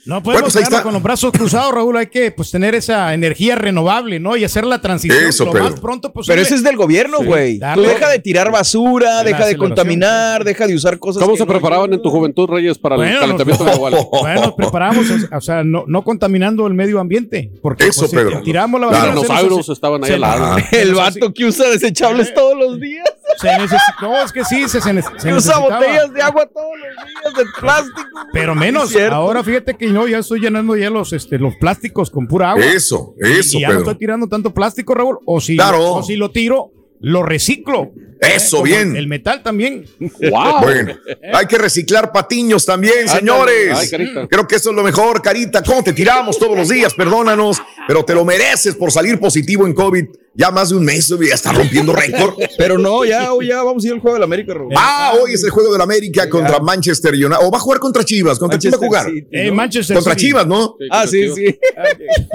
[0.08, 0.84] No Bueno, podemos pues quedarnos está.
[0.84, 1.98] con los brazos cruzados, Raúl.
[1.98, 4.38] Hay que pues tener esa energía renovable, ¿no?
[4.38, 5.66] Y hacer la transición Eso, lo Pedro.
[5.66, 6.36] más pronto posible.
[6.36, 7.54] Pero ese es del gobierno, Sí, güey.
[7.60, 11.22] Tú darle- deja de tirar basura, La deja de contaminar, deja de usar cosas.
[11.22, 13.94] ¿Cómo que se no preparaban en tu juventud, Reyes, para el Bueno, calentamiento nos- global?
[14.22, 17.52] Bueno, nos preparamos, o sea, no, no contaminando el medio ambiente.
[17.62, 18.42] Porque Eso, pues, si Pedro.
[18.44, 19.12] tiramos la Los basura.
[19.12, 20.58] se nos- dinosaurios estaban ahí al lado.
[20.72, 23.06] El vato que usa desechables todos los días.
[23.38, 26.46] Se necesi- No, es que sí, se, se, ne- se Que usa botellas de agua
[26.48, 28.02] todos los días de plástico.
[28.34, 32.28] Pero menos, ahora fíjate que no, ya estoy llenando ya los, este, los plásticos con
[32.28, 32.66] pura agua.
[32.66, 35.20] Eso, eso, y ya no estoy tirando tanto plástico, Raúl.
[35.26, 35.94] O si, Claro.
[35.96, 37.92] o si lo tiro, lo reciclo.
[38.22, 38.96] Eso, bien.
[38.96, 39.86] El metal también.
[40.00, 40.62] ¡Wow!
[40.62, 40.98] Bueno,
[41.34, 43.78] hay que reciclar patiños también, señores.
[43.78, 44.28] Ay, Carita.
[44.28, 45.64] Creo que eso es lo mejor, Carita.
[45.64, 46.94] ¿Cómo te tiramos todos los días?
[46.94, 50.06] Perdónanos, pero te lo mereces por salir positivo en COVID.
[50.40, 52.36] Ya más de un mes, ya está rompiendo récord.
[52.60, 54.72] Pero no, ya, hoy ya vamos a ir al juego de la América, Raúl.
[54.78, 57.38] Ah, hoy es el juego de la América contra Manchester United.
[57.42, 58.38] O va a jugar contra Chivas.
[58.38, 59.12] ¿Contra quién va a Manchester jugar?
[59.16, 59.56] City, Eh, ¿no?
[59.56, 60.26] Manchester Contra City.
[60.28, 60.76] Chivas, ¿no?
[60.92, 61.58] Ah, sí, sí.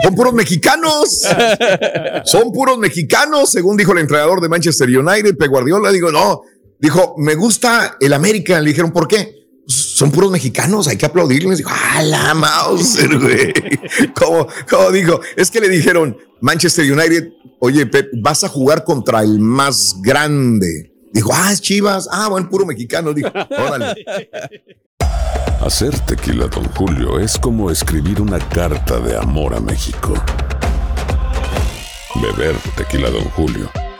[0.02, 1.22] Son puros mexicanos.
[2.24, 5.92] Son puros mexicanos, según dijo el entrenador de Manchester United, Pep Guardiola.
[5.92, 6.42] Digo, no.
[6.78, 8.60] Dijo, me gusta el América.
[8.60, 9.34] Le dijeron, ¿por qué?
[9.66, 11.58] Son puros mexicanos, hay que aplaudirles.
[11.58, 13.52] Dijo, ¡ah, la Mauser, güey!
[14.14, 15.20] ¿Cómo, cómo dijo?
[15.36, 17.28] Es que le dijeron, Manchester United,
[17.60, 20.92] oye, Pep, vas a jugar contra el más grande.
[21.12, 22.08] Dijo, ah, Chivas.
[22.10, 23.12] Ah, bueno, puro mexicano.
[23.12, 23.94] Dijo, órale.
[25.60, 30.12] Hacer tequila, Don Julio, es como escribir una carta de amor a México.
[32.20, 33.70] Beber tequila, Don Julio,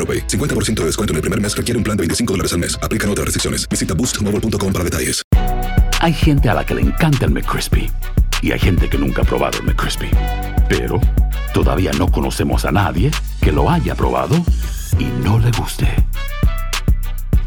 [0.00, 0.26] AroPay.
[0.26, 2.78] 50% de descuento en el primer mes requiere un plan de 25 dólares al mes.
[2.82, 3.68] Aplican otras restricciones.
[3.68, 5.22] Visita boostmobile.com para detalles.
[6.00, 7.90] Hay gente a la que le encanta el McCrispy
[8.40, 10.08] y hay gente que nunca ha probado el McCrispy.
[10.68, 10.98] Pero
[11.52, 13.10] todavía no conocemos a nadie
[13.42, 14.34] que lo haya probado
[14.98, 15.86] y no le guste.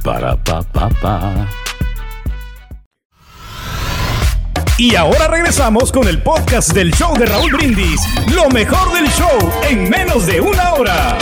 [0.04, 1.48] Para pa pa pa.
[4.78, 8.02] Y ahora regresamos con el podcast del show de Raúl Brindis.
[8.34, 11.18] Lo mejor del show en menos de una hora.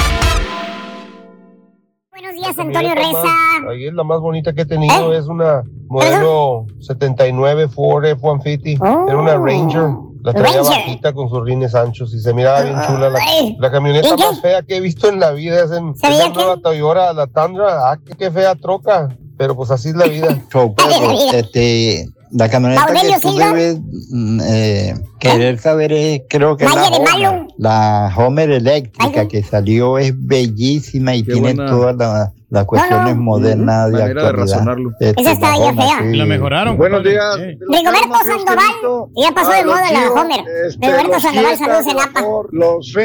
[2.62, 3.34] Antonio Reza.
[3.70, 5.14] Ahí es la más bonita que he tenido.
[5.14, 9.07] Es una modelo 79 Ford F-150.
[9.07, 9.89] Era una Ranger.
[10.24, 10.64] La traía Ranger.
[10.78, 13.09] bajita con sus rines anchos y se miraba bien chula.
[13.09, 13.20] La,
[13.59, 16.57] la camioneta más fea que he visto en la vida es en ¿Sabía esa nueva
[16.57, 17.91] Toyota, la Tundra.
[17.91, 19.09] Ah, qué, qué fea troca.
[19.38, 20.28] Pero pues así es la vida.
[20.51, 21.12] Perro.
[21.34, 23.47] Este, la camioneta que tú Silva.
[23.47, 23.80] debes
[24.12, 27.47] mm, eh, querer saber es, creo que la Homer.
[27.57, 33.86] La Homer eléctrica que salió es bellísima y tiene buena- todas la- las cuestiones modernas
[33.88, 34.34] de Manera de actualidad.
[34.56, 34.91] razonarlo.
[34.99, 35.99] Este, Esa estaba la ya fea.
[36.12, 36.18] sí.
[36.18, 36.78] La mejoraron.
[36.78, 37.38] Buenos días.
[37.38, 39.10] Rigoberto Sandoval.
[39.16, 40.43] Ya pasó de moda la Homer.
[40.80, 42.22] Rigoberto Sandoval, saludos en APA.
[42.52, 42.95] Los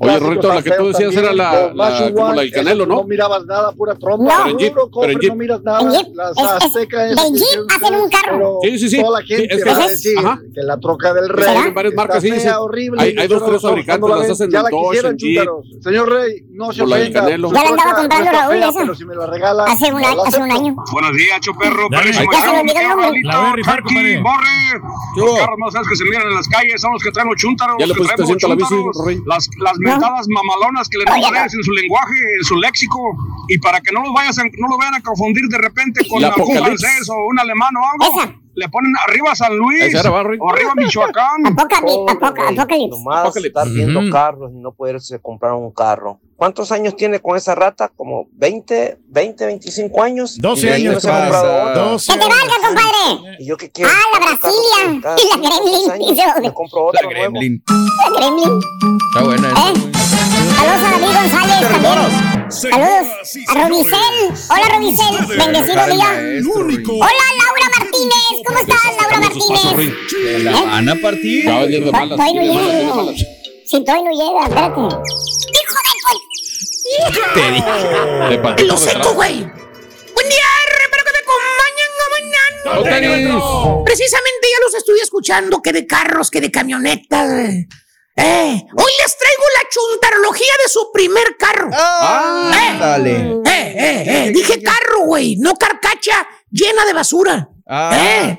[0.00, 2.96] Oye, la que tú decías era la, la- como la del Canelo, ¿no?
[2.96, 4.24] No mirabas nada, pura trompa.
[4.24, 4.30] No.
[4.44, 5.30] Pero en Jeep, Puro cofre, pero en Jeep.
[5.30, 5.90] no miras En nada.
[5.90, 6.14] Jeep.
[6.14, 8.58] Las Es- es- aztecas de esas que Jeep tienen hacen un carro.
[8.62, 9.00] Sí, sí, sí.
[9.02, 9.88] Toda la Sí, gente es que- va a Ajá.
[9.88, 10.14] decir
[10.54, 11.56] que la troca del rey.
[11.56, 12.46] Hay varias marcas, está sí, sí.
[12.46, 13.02] fea, horrible.
[13.02, 15.48] Hay- dos, tres fabricantes, las hacen en Dodge, en Jeep.
[15.82, 17.28] Señor Rey, no se ofenda.
[17.28, 18.80] Ya la andaba comprando Raúl fea, esa.
[18.80, 20.74] pero si me la regala, Hace un, la año, hace un año.
[20.92, 21.88] Buenos días, choperro.
[21.88, 23.06] Perrísimo Ya se me olvidó el nombre.
[23.08, 23.28] bonito.
[23.28, 24.20] La voy a rifar, Turkey, compadre.
[24.22, 24.90] borre.
[25.16, 27.36] Los carros más feos que se miran en las calles son los que traen los
[27.36, 27.76] chúntaros.
[27.78, 29.22] Ya le los que pusiste los asiento a la bici, Rey.
[29.26, 31.14] Las, las mentadas mamalonas que le no.
[31.16, 33.00] en su lenguaje, en su léxico.
[33.48, 36.22] Y para que no los vayas a- no lo vayan a confundir de repente con
[36.24, 38.20] algún francés o un alemán o algo.
[38.20, 38.34] Esa.
[38.54, 39.94] Le ponen arriba San Luis.
[39.94, 41.46] O arriba Michoacán.
[41.46, 42.16] Apocalipsis.
[42.22, 42.88] Apocalipsis.
[42.90, 43.44] Nomás Apocalipsis.
[43.46, 46.18] estar viendo carros y no poderse comprar un carro.
[46.40, 47.92] ¿Cuántos años tiene con esa rata?
[47.94, 50.38] Como 20, 20, 25 años.
[50.38, 51.70] 12 Y de ahí años, no se ha comprado compadre.
[51.70, 51.82] otra.
[51.90, 53.36] 12 ¡Que te valga, compadre!
[53.40, 53.90] Y yo qué quiero.
[53.92, 55.00] Ah, la Brasilia.
[55.02, 56.40] cada Y la Gremlin, años.
[56.40, 57.32] Me compro otro nuevo.
[57.32, 57.62] Gremlin.
[57.68, 58.60] La Gremlin.
[59.12, 59.48] Está buena.
[59.50, 59.52] ¿Eh?
[60.56, 62.50] Saludos a David González también.
[62.50, 63.04] Saludos
[63.46, 64.16] a Robicel.
[64.48, 65.36] Hola, Robicel.
[65.36, 66.10] Bendecido día.
[66.88, 68.32] Hola, Laura Martínez.
[68.46, 70.42] ¿Cómo estás, Laura Martínez?
[70.44, 71.44] La van a partir.
[71.44, 72.16] Ya va a venir de malas.
[72.16, 73.12] Todavía no llega.
[73.66, 75.29] Si todavía no llega, espérate.
[77.08, 77.40] ¡Hijo de...
[77.40, 78.64] Te dije.
[78.66, 79.40] Lo seco, güey.
[79.42, 80.44] Buen día,
[80.84, 82.64] espero que me acompañen mañana.
[82.64, 83.84] ¡No, tenis!
[83.84, 87.28] Precisamente ya los estoy escuchando, que de carros, que de camionetas.
[88.16, 91.70] Eh, hoy les traigo la chuntarología de su primer carro.
[91.72, 93.12] Ah, dale.
[93.12, 97.48] Eh, eh, eh, dije carro, güey, no carcacha llena de basura.
[97.66, 97.90] Ah.
[97.94, 98.38] Eh,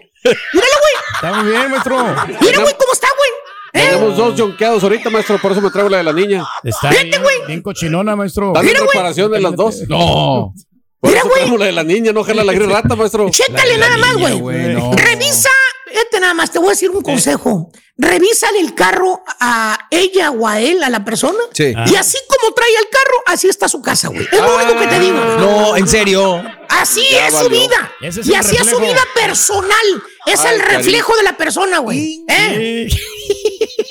[0.54, 1.98] míralo, güey, Está muy bien, maestro.
[2.42, 3.31] mira, güey, cómo está, güey.
[3.74, 6.46] Eh, Tenemos dos jonqueados ahorita, maestro, por eso me traigo la de la niña.
[6.64, 7.36] Está Vete, bien, güey.
[7.48, 8.48] bien cochinona, maestro.
[8.48, 8.90] Están en Mira, güey.
[8.92, 9.78] reparación de las dos.
[9.88, 10.54] No.
[11.00, 13.30] Por Mira, eso la de la niña, no jala la gris rata, maestro.
[13.30, 14.40] Chécale nada más, güey.
[14.74, 14.92] no.
[14.94, 15.50] Revisa,
[15.92, 17.72] este nada más, te voy a decir un consejo.
[17.98, 21.38] Revísale el carro a ella o a él, a la persona.
[21.54, 21.74] Sí.
[21.88, 24.28] Y así como trae el carro, así está su casa, güey.
[24.32, 25.18] Es lo único que te digo.
[25.38, 26.44] No, en serio.
[26.70, 27.50] Así Ya es su valió.
[27.62, 27.92] vida.
[28.02, 28.94] Ese es y así es su reflejo.
[28.94, 30.04] vida personal.
[30.26, 32.24] Es Ay, el reflejo de la persona, güey.
[32.28, 32.88] ¿Eh?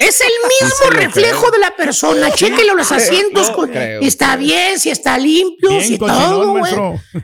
[0.00, 1.50] Es el mismo reflejo creo.
[1.52, 2.32] de la persona.
[2.32, 3.48] Chéquelo los asientos.
[3.50, 4.00] No con- creo.
[4.00, 6.74] está bien, si está limpio, Bien si todo, güey.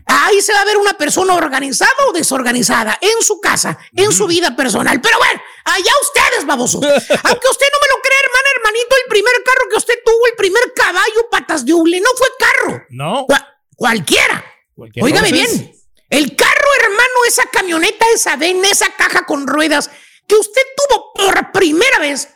[0.04, 4.26] Ahí se va a ver una persona organizada o desorganizada en su casa, en su
[4.26, 5.00] vida personal.
[5.00, 6.82] Pero bueno, allá ustedes, babosos.
[6.84, 10.36] Aunque usted no me lo cree, hermana, hermanito, el primer carro que usted tuvo, el
[10.36, 12.82] primer caballo patas de hule, no fue carro.
[12.90, 13.26] No.
[13.26, 14.44] Cua- cualquiera.
[14.74, 15.72] Cualquier Óigame bien.
[16.10, 19.90] El carro, hermano, esa camioneta, esa ven, esa caja con ruedas
[20.28, 22.28] que usted tuvo por primera vez,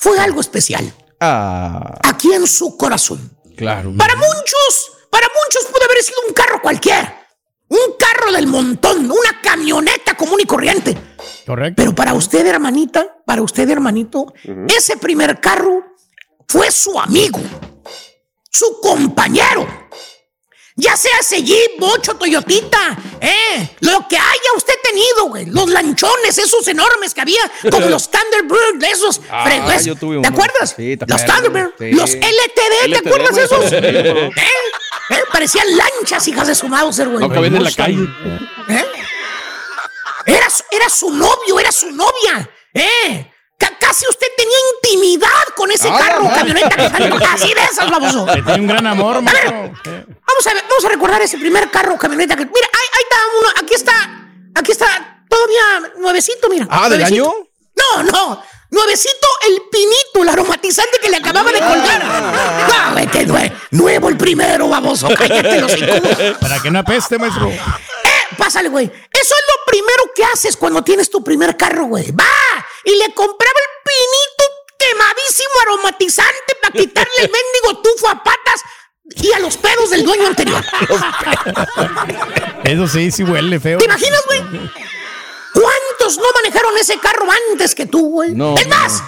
[0.00, 0.92] fue algo especial.
[1.20, 3.36] Ah, Aquí en su corazón.
[3.56, 3.92] claro.
[3.96, 7.16] Para muchos, para muchos puede haber sido un carro cualquiera.
[7.68, 10.96] Un carro del montón, una camioneta común y corriente.
[11.46, 11.74] Correcto.
[11.76, 14.32] Pero para usted, hermanita, para usted, hermanito,
[14.68, 15.84] ese primer carro
[16.48, 17.38] fue su amigo,
[18.50, 19.66] su compañero.
[20.80, 25.46] Ya sea ese Jeep, Bocho, Toyotita, eh, lo que haya usted tenido, güey.
[25.46, 29.84] Los lanchones, esos enormes que había, como los Thunderbird, esos Ah, fregües.
[29.84, 30.74] yo tuve ¿Te acuerdas?
[30.76, 31.24] Sí, los.
[31.26, 31.92] Thunderbird, Sí.
[31.92, 33.62] los LTD, ¿te acuerdas maestro.
[33.62, 33.72] esos?
[33.72, 34.30] ¿Eh?
[35.10, 35.22] ¿Eh?
[35.32, 37.20] Parecían lanchas, hijas de su Mauser, güey.
[37.26, 38.04] No cabían en la calle.
[38.68, 38.84] ¿Eh?
[40.26, 42.48] Era, era su novio, era su novia.
[42.72, 43.29] ¿Eh?
[43.60, 46.34] Ca- casi usted tenía intimidad con ese Ah, carro, ah.
[46.34, 48.26] camioneta que salió así de esas, baboso.
[48.32, 51.98] Tiene un gran amor, A ver, vamos a ver, vamos a recordar ese primer carro,
[51.98, 52.46] camioneta que.
[52.46, 56.66] Mira, ahí, ahí está uno, aquí está, aquí está, todavía nuevecito, mira.
[56.70, 57.28] Ah, ¿del nuevecito.
[57.28, 57.34] año?
[57.76, 58.42] No, no.
[58.72, 62.04] Nuevecito el pinito, el aromatizante que le acababa de colgar.
[62.04, 65.08] No, vete, nue- nuevo el primero, baboso.
[65.08, 65.72] Cállate los
[66.40, 67.50] Para que no apeste, maestro.
[68.40, 68.86] Pásale, güey.
[68.86, 72.10] Eso es lo primero que haces cuando tienes tu primer carro, güey.
[72.10, 72.24] Va
[72.84, 74.44] y le compraba el pinito
[74.78, 78.62] quemadísimo aromatizante para quitarle el mendigo tufo a patas
[79.16, 80.64] y a los pedos del dueño anterior.
[82.64, 83.76] Eso sí, sí huele feo.
[83.76, 84.40] ¿Te imaginas, güey?
[85.52, 88.30] ¿Cuántos no manejaron ese carro antes que tú, güey?
[88.30, 89.02] No, es más,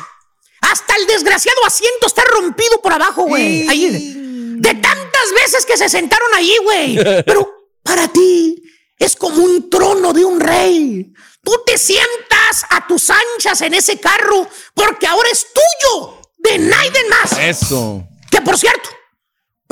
[0.61, 3.67] hasta el desgraciado asiento está rompido por abajo, güey.
[3.67, 4.59] Ahí.
[4.59, 6.97] De tantas veces que se sentaron ahí, güey.
[7.25, 7.51] Pero
[7.83, 8.63] para ti
[8.99, 11.13] es como un trono de un rey.
[11.43, 17.09] Tú te sientas a tus anchas en ese carro porque ahora es tuyo, de nadie
[17.09, 17.33] más.
[17.39, 18.05] Eso.
[18.31, 18.89] Que por cierto,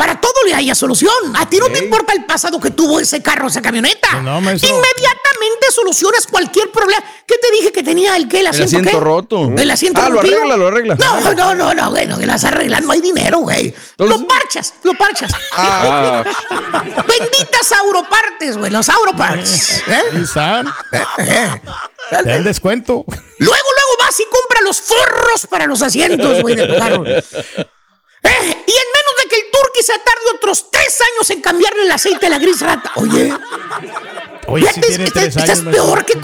[0.00, 1.36] para todo le haya solución.
[1.36, 4.22] A ti no te importa el pasado que tuvo ese carro, esa camioneta.
[4.22, 4.70] No, maestro.
[4.70, 7.04] Inmediatamente solucionas cualquier problema.
[7.26, 9.04] ¿Qué te dije que tenía el que el El asiento, asiento qué?
[9.04, 9.52] roto.
[9.58, 10.94] El asiento Ah, lo arregla, lo arregla.
[10.94, 13.74] No, no, no, no, güey, no, que las arreglas, no hay dinero, güey.
[13.98, 15.32] Lo parchas, lo parchas.
[15.52, 16.24] Ah.
[17.06, 19.82] Benditas Auropartes, güey, los Auroparts.
[19.86, 20.24] ¿eh?
[22.10, 23.04] Dan descuento.
[23.36, 27.04] Luego, luego vas y compras los forros para los asientos, güey, de tu carro.
[28.22, 28.72] Eh, y
[29.86, 32.92] que el se tarde otros tres años en cambiarle el aceite a la gris rata.
[32.96, 33.32] Oye,
[34.46, 35.74] Oye, fíjate, tiene esta- tres esta es años.
[35.74, 36.14] peor que,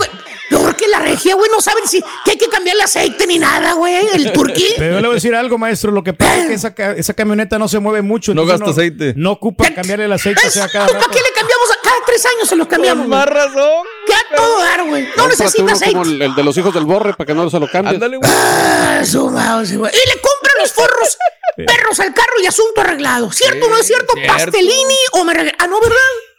[0.50, 1.50] peor que la regia, güey.
[1.50, 3.94] No saben si que hay que cambiarle aceite ni nada, güey.
[4.12, 4.66] El Turqui.
[4.76, 5.92] Pero yo le voy a decir algo, maestro.
[5.92, 8.34] Lo que pasa es que esa, ca- esa camioneta no se mueve mucho.
[8.34, 9.14] No gasta aceite.
[9.16, 10.46] No ocupa cambiarle el aceite.
[10.46, 11.70] O sea, cada ¿Para qué le cambiamos?
[11.70, 13.02] a- Cada tres años se los cambiamos.
[13.02, 13.84] Con más razón.
[14.06, 15.02] Que a todo dar, güey.
[15.04, 15.92] No Cómprate necesita uno aceite.
[15.92, 17.94] como el, el de los hijos del borre para que no se lo cambies.
[17.94, 18.30] Ándale, güey.
[18.32, 19.92] Ah, su mouse, güey.
[19.92, 20.20] Y le
[20.60, 21.18] los forros
[21.56, 23.30] perros al carro y asunto arreglado.
[23.32, 24.12] ¿Cierto o no es cierto?
[24.14, 24.32] cierto.
[24.32, 25.96] Pastelini o me reg- Ah, no, ¿verdad?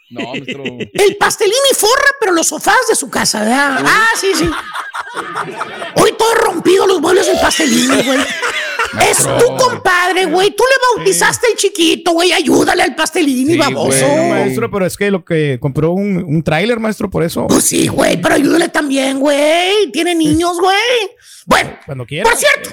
[0.09, 0.63] No, maestro.
[0.93, 3.83] El pastelini forra, pero los sofás de su casa, ¿verdad?
[3.85, 4.49] Ah, sí, sí.
[5.95, 8.19] Hoy todo rompido los muebles del pastelini, güey.
[9.09, 10.51] Es tu compadre, güey.
[10.51, 12.31] Tú le bautizaste el chiquito, güey.
[12.31, 14.05] Ayúdale al pastelini, Sí, baboso.
[14.07, 14.15] güey.
[14.15, 17.47] No, maestro, pero es que lo que compró un, un tráiler, maestro, por eso.
[17.47, 19.91] Pues sí, güey, pero ayúdale también, güey.
[19.91, 20.77] Tiene niños, güey.
[21.45, 22.29] Bueno, Cuando quiera.
[22.29, 22.69] por cierto,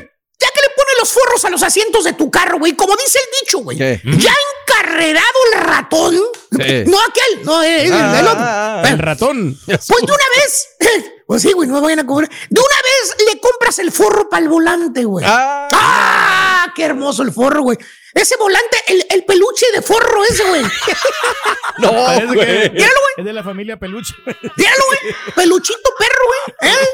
[0.55, 3.41] que le pones los forros a los asientos de tu carro, güey, como dice el
[3.47, 4.01] dicho, güey, ¿Qué?
[4.05, 4.33] ya
[4.63, 6.15] encarrerado el ratón,
[6.53, 6.85] Sí.
[6.87, 8.41] no aquel, no el, el- Ah, el otro.
[8.45, 9.59] ah, ah, El ratón.
[9.67, 10.69] pues de una vez,
[11.27, 12.31] pues sí, güey, no me vayan a cobrar.
[12.31, 15.25] De una vez le compras el forro para el volante, güey.
[15.29, 15.69] Ah.
[15.73, 16.73] ¡Ah!
[16.75, 17.79] ¡Qué hermoso el forro, güey!
[18.15, 20.63] Ese volante, el, el peluche de forro ese, güey.
[21.79, 21.91] No.
[21.93, 22.73] Míralo, güey.
[23.17, 24.15] es de la familia Peluche.
[24.25, 25.15] Míralo, güey.
[25.35, 26.73] Peluchito perro, güey.
[26.73, 26.89] ¿Eh?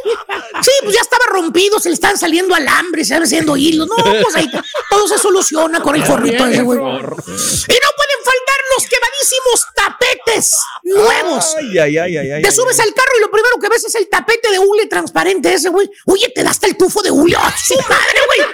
[0.63, 3.87] Sí, pues ya estaba rompido, se le están saliendo alambres, se están haciendo hilos.
[3.87, 4.51] No, pues ahí
[4.89, 6.79] todo se soluciona con el forrito ese, güey.
[6.79, 10.55] Y no pueden faltar los quemadísimos tapetes
[10.91, 11.55] nuevos.
[11.59, 12.43] Ay, ay, ay, ay, ay.
[12.43, 15.53] Te subes al carro y lo primero que ves es el tapete de hule transparente
[15.55, 15.89] ese, güey.
[16.07, 17.37] Oye, te da hasta el tufo de hule.
[17.39, 18.49] ¡Ah, su madre, güey!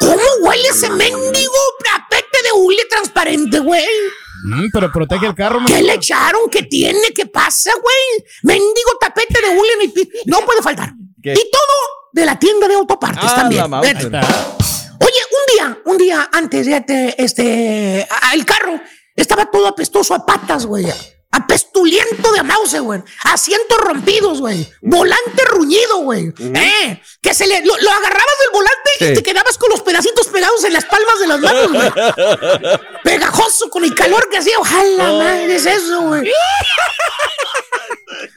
[0.00, 1.54] ¿Cómo huele ese mendigo
[1.84, 3.84] tapete de hule transparente, güey?
[4.44, 5.60] Mm, pero protege el carro.
[5.66, 6.48] ¿Qué le echaron?
[6.50, 7.08] ¿Qué tiene?
[7.14, 8.24] ¿Qué pasa, güey?
[8.44, 10.92] Mendigo tapete de hule en el pi- No puede faltar.
[11.22, 11.32] ¿Qué?
[11.32, 11.74] Y todo
[12.12, 13.64] de la tienda de autopartes Ah, también.
[15.00, 18.80] Oye, un día, un día antes de este, este, a- el carro
[19.16, 20.86] estaba todo apestoso a patas, güey.
[21.30, 23.02] Apestuliento de mouse, güey.
[23.24, 24.66] Asientos rompidos, güey.
[24.80, 26.32] Volante ruñido, güey.
[26.38, 30.26] Eh, que se le, lo, lo agarrabas del volante y te quedabas con los pedacitos
[30.28, 32.78] pegados en las palmas de las manos, güey.
[33.04, 34.58] Pegajoso con el calor que hacía.
[34.58, 36.30] Ojalá, madre, es eso, güey.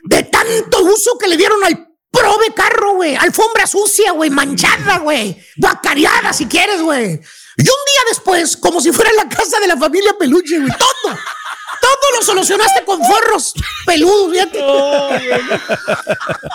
[0.03, 3.15] De tanto uso que le dieron al prove carro, güey.
[3.15, 4.29] Alfombra sucia, güey.
[4.29, 5.41] Manchada, güey.
[5.55, 7.05] Guacareada, si quieres, güey.
[7.57, 10.71] Y un día después, como si fuera la casa de la familia Peluche, güey.
[10.77, 11.17] Todo.
[11.81, 13.53] Todo lo solucionaste con forros
[13.85, 14.59] peludos, fíjate.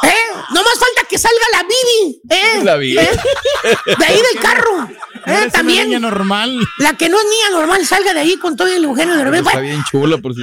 [0.04, 0.14] ¿Eh?
[0.54, 2.20] No más falta que salga la Bibi.
[2.30, 2.60] ¿eh?
[2.64, 2.98] La Bibi.
[2.98, 3.10] ¿Eh?
[3.98, 4.76] De ahí del carro.
[5.26, 5.38] No ¿eh?
[5.42, 5.86] una También.
[5.88, 6.56] niña normal.
[6.78, 9.40] La que no es niña normal salga de ahí con todo el Eugenio Derbez.
[9.40, 10.42] Está Bueno, bien chula, por si.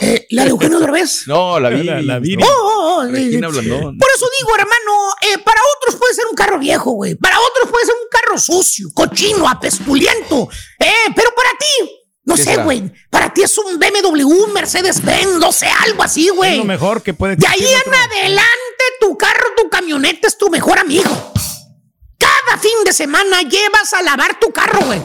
[0.00, 1.24] eh, la de Eugenio Derbez.
[1.26, 1.82] No, la vi.
[1.84, 2.36] La- la vi.
[2.36, 3.04] Oh, oh, oh.
[3.10, 3.98] Regina Blandón.
[3.98, 7.14] Por eso digo, hermano, eh, para otros puede ser un carro viejo, güey.
[7.16, 10.48] Para otros puede ser un carro sucio, cochino, apestuliento.
[10.78, 11.97] Eh, pero para ti,
[12.28, 12.82] no ¿Qué sé, güey.
[13.08, 16.58] Para ti es un BMW, un Mercedes-Benz, no sé, algo así, Es güey.
[16.58, 20.78] lo mejor que puede De ahí en adelante, tu carro, tu camioneta es tu mejor
[20.78, 21.32] amigo.
[22.18, 25.00] Cada fin de semana llevas a lavar tu carro, güey.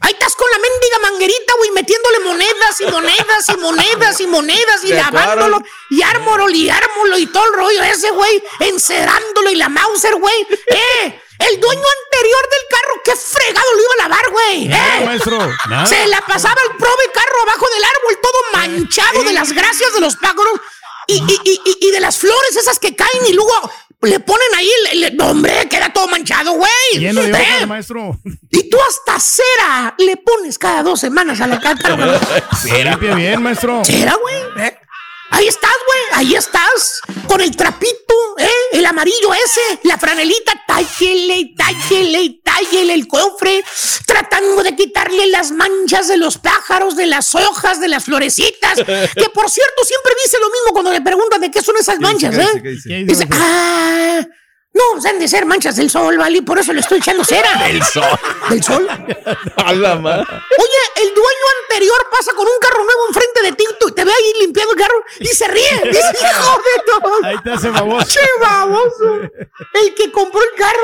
[0.00, 4.84] Ahí estás con la mendiga manguerita, güey, metiéndole monedas y monedas y monedas y monedas
[4.84, 9.70] y lavándolo y ármolo y ármolo y todo el rollo ese, güey, encerándolo y la
[9.70, 10.46] Mauser, güey.
[10.66, 11.18] ¡Eh!
[11.38, 14.68] El dueño anterior del carro, qué fregado lo iba a lavar, güey.
[14.68, 15.04] Nada, ¿eh?
[15.04, 15.86] maestro, nada.
[15.86, 20.00] Se la pasaba el prove carro abajo del árbol, todo manchado de las gracias de
[20.00, 20.60] los pájaros
[21.06, 23.70] y, y- y- y- de las flores esas que caen y luego
[24.02, 26.70] le ponen ahí el- no, hombre, queda todo manchado, güey.
[26.94, 27.32] Lleno de ¿Eh?
[27.32, 28.18] hojas, maestro.
[28.50, 31.96] Y tú hasta cera le pones cada dos semanas a la caca.
[32.64, 33.82] Limpia bien, maestro.
[33.84, 34.66] ¿Cera, güey?
[34.66, 34.78] ¿Eh?
[35.30, 37.00] Ahí estás, güey, ahí estás.
[37.26, 38.48] Con el trapito, ¿eh?
[38.72, 43.64] El amarillo ese, la franelita, tállele tállele y tállele el cofre,
[44.06, 48.76] tratando de quitarle las manchas de los pájaros, de las hojas, de las florecitas.
[48.76, 52.36] Que por cierto, siempre dice lo mismo cuando le preguntan de qué son esas manchas.
[52.36, 52.48] ¿eh?
[52.62, 52.88] ¿Qué dice?
[52.88, 54.26] ¿Qué Dice, ah,
[54.74, 56.42] no, han de ser manchas del sol, ¿vale?
[56.42, 57.50] Por eso le estoy echando cera.
[57.66, 58.04] Del sol.
[58.50, 58.88] ¿Del sol?
[59.56, 60.22] A la madre.
[60.22, 64.12] Oye, el dueño anterior pasa con un carro nuevo enfrente de ti tú- te ve
[64.12, 65.80] ahí limpiando el carro y se ríe.
[65.84, 67.12] Dice, hijo de todo.
[67.24, 68.06] Ahí te hace baboso.
[68.08, 69.14] ¡Che baboso!
[69.82, 70.80] El que compró el carro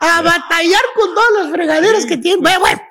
[0.00, 2.40] era a batallar con todas las fregaderas que tiene.
[2.40, 2.82] Bueno, bueno.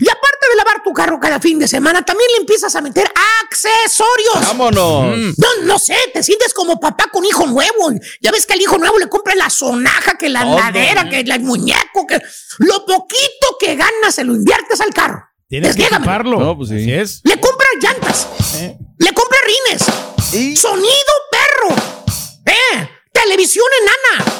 [0.00, 3.10] Y aparte de lavar tu carro cada fin de semana, también le empiezas a meter
[3.42, 4.40] accesorios.
[4.46, 5.16] Vámonos.
[5.36, 7.90] No, no sé, te sientes como papá con hijo nuevo.
[8.20, 10.58] Ya ves que al hijo nuevo le compra la sonaja, que la Todo.
[10.58, 12.20] andadera, que el muñeco, que
[12.58, 15.24] lo poquito que ganas se lo inviertes al carro.
[15.48, 16.04] Tienes que Desliégamelo.
[16.12, 16.40] equiparlo.
[16.40, 16.76] No, pues sí.
[16.76, 17.20] Así es.
[17.24, 18.26] Le compras llantas.
[18.56, 18.76] Eh.
[18.98, 20.58] Le compras rines.
[20.60, 21.74] Sonido perro.
[22.46, 22.88] Eh.
[23.12, 24.32] Televisión enana.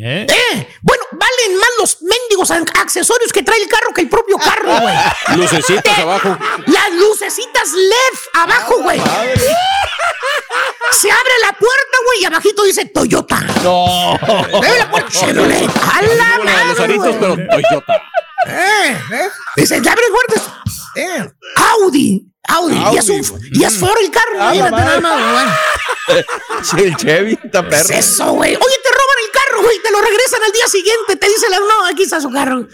[0.00, 0.26] ¿Eh?
[0.28, 0.68] Eh.
[0.82, 4.94] Bueno, valen más los mendigos accesorios que trae el carro que el propio carro, güey.
[5.36, 6.38] Lucecitas abajo.
[6.66, 9.00] Las lucecitas LED abajo, güey.
[10.92, 13.40] Se abre la puerta, güey, y abajito dice Toyota.
[13.62, 14.14] No.
[14.56, 15.68] Abre la puerta, Chevrolet.
[15.92, 18.02] A la de los madre, aritos, pero Toyota.
[18.46, 19.28] Eh, eh.
[19.56, 20.48] Dice, le abre puertas.
[20.96, 21.30] Eh.
[21.56, 22.24] Audi.
[22.48, 22.76] Audi.
[22.94, 24.38] Y es, un, y es Ford el carro.
[24.40, 25.00] Ah, la nada madre.
[25.00, 26.24] más, güey.
[26.62, 27.84] Sí, el Chevy está ¿Qué perro.
[27.84, 28.54] es eso, güey?
[28.56, 29.78] Oye, te roban el carro, güey.
[29.82, 31.16] Te lo regresan al día siguiente.
[31.16, 32.66] Te dicen, no, aquí está su carro.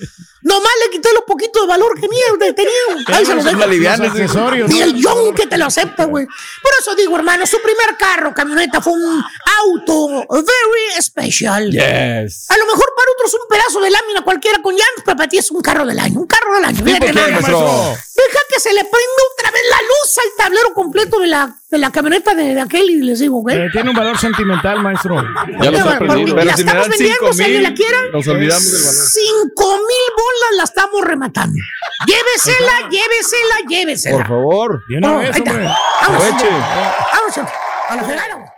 [0.44, 2.24] Nomás le quité lo poquito de valor que tenía.
[2.38, 2.70] que tenía.
[3.18, 3.64] Ahí se lo Son dejo.
[3.64, 4.68] alivianes, Los accesorios.
[4.70, 6.26] Ni el John que te lo acepta, güey.
[6.26, 9.24] Por eso digo, hermano, su primer carro, camioneta, fue un
[9.62, 11.70] auto very special.
[11.70, 12.50] Yes.
[12.50, 15.38] A lo mejor para otros un pedazo de lámina cualquiera con llantas, pero para ti
[15.38, 16.20] es un carro del año.
[16.20, 16.84] Un carro del año.
[16.84, 21.78] Deja que se le prenda otra vez la luz al tablero completo de la, de
[21.78, 23.56] la camioneta de, de aquel y les digo, güey.
[23.56, 25.16] Eh, tiene un valor sentimental, maestro.
[25.60, 26.36] Ya los Ya, ha aprendido.
[26.36, 28.10] Pero si me estamos dan vendiendo, 5 si alguien mil, la quiere.
[28.12, 28.94] nos olvidamos del valor.
[29.10, 31.58] Cinco mil bolas la estamos rematando.
[32.06, 34.16] Llévesela, llévesela, llévesela.
[34.18, 34.82] Por favor.
[34.88, 35.50] De una vez, ahí está.
[35.50, 35.64] hombre.
[36.02, 37.50] Vamos, vamos,
[37.88, 38.54] a la fregada.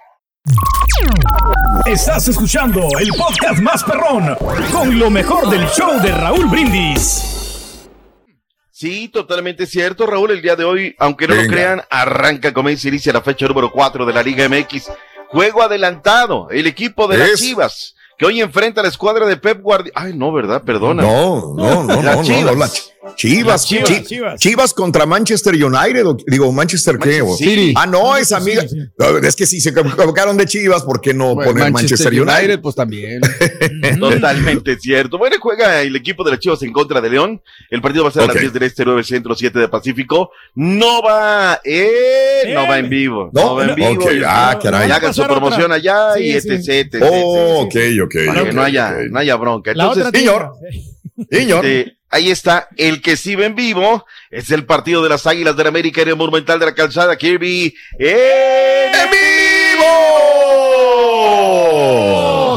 [1.86, 4.36] Estás escuchando el podcast más perrón
[4.72, 7.36] con lo mejor del show de Raúl Brindis.
[8.70, 10.32] Sí, totalmente cierto, Raúl.
[10.32, 14.04] El día de hoy, aunque no lo crean, arranca, comienza, inicia la fecha número 4
[14.04, 14.90] de la Liga MX.
[15.28, 16.50] Juego adelantado.
[16.50, 17.40] El equipo de las Es.
[17.40, 19.92] Chivas, que hoy enfrenta a la escuadra de Pep Guardiola.
[20.00, 20.62] Ay, no, ¿verdad?
[20.64, 21.02] Perdona.
[21.02, 24.40] No, no, no, no, no, no, Ch- Chivas, Las Chivas, Chi- Chivas.
[24.40, 27.74] Chivas contra Manchester United, digo, Manchester qué, o- Manchester City.
[27.76, 28.66] Ah, no, es Sí, amiga.
[28.68, 28.78] sí.
[29.22, 32.60] Es que si se equivocaron de Chivas, ¿por qué no Bueno, poner Manchester, United?
[32.60, 33.20] pues también.
[34.00, 35.18] Totalmente cierto.
[35.18, 37.40] Bueno, juega el equipo de las Chivas en contra de León.
[37.70, 40.30] El partido va a ser a las 10 del Este, 9 Centro, 7 de Pacífico.
[40.54, 43.30] No va, eh, no va en vivo.
[43.32, 44.04] No, No, va en vivo.
[44.26, 44.90] ah, caray.
[44.90, 45.34] hagan su otra.
[45.36, 46.48] promoción allá Sí, y sí.
[46.50, 48.00] etc, etc, Oh, etc.
[48.00, 48.14] ok, ok.
[48.26, 49.72] Para que ok, no haya, no haya bronca.
[49.74, 50.52] La Entonces, otra señor.
[51.30, 51.64] Señor.
[51.64, 52.68] este, ahí está.
[52.76, 56.08] El que sí ve en vivo es el partido de las Águilas del América en
[56.08, 57.16] el Monumental de la Calzada.
[57.16, 59.86] Kirby en vivo.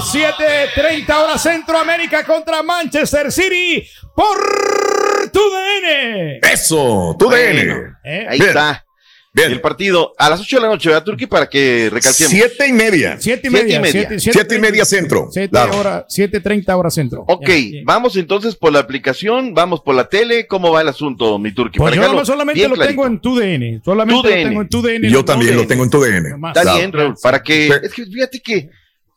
[0.01, 6.39] 7:30 horas Centroamérica contra Manchester City por tu DN.
[6.41, 7.95] Eso, tu Bueno, DN.
[8.03, 8.49] Eh, Ahí Bien.
[8.49, 8.85] está.
[9.31, 9.51] Bien.
[9.51, 11.27] El partido a las 8 de la noche, ¿verdad, Turki?
[11.27, 12.31] Para que recalquemos.
[12.31, 13.17] Siete y media.
[13.19, 13.77] Siete y Siete media.
[13.77, 13.91] y media.
[13.91, 15.27] siete- siete Siete y media centro.
[15.31, 15.77] Siete Claro.
[15.77, 17.25] hora- 7:30 hora centro.
[17.27, 17.79] Ok, Ya, ya.
[17.85, 20.47] vamos entonces por la aplicación, vamos por la tele.
[20.47, 21.77] ¿Cómo va el asunto, mi Turki?
[21.77, 22.87] Pues yo nomás solamente lo clarito.
[22.87, 23.81] tengo en tu DN.
[23.85, 24.49] Solamente Tu lo DN.
[24.49, 25.07] tengo en tu DN.
[25.07, 26.29] Y yo no también lo tengo en tu DN.
[26.31, 26.49] Nomás.
[26.51, 26.77] Está Claro.
[26.79, 27.15] bien, Raúl.
[27.21, 27.67] Para que.
[27.67, 27.73] Sí.
[27.83, 28.69] Es que fíjate que.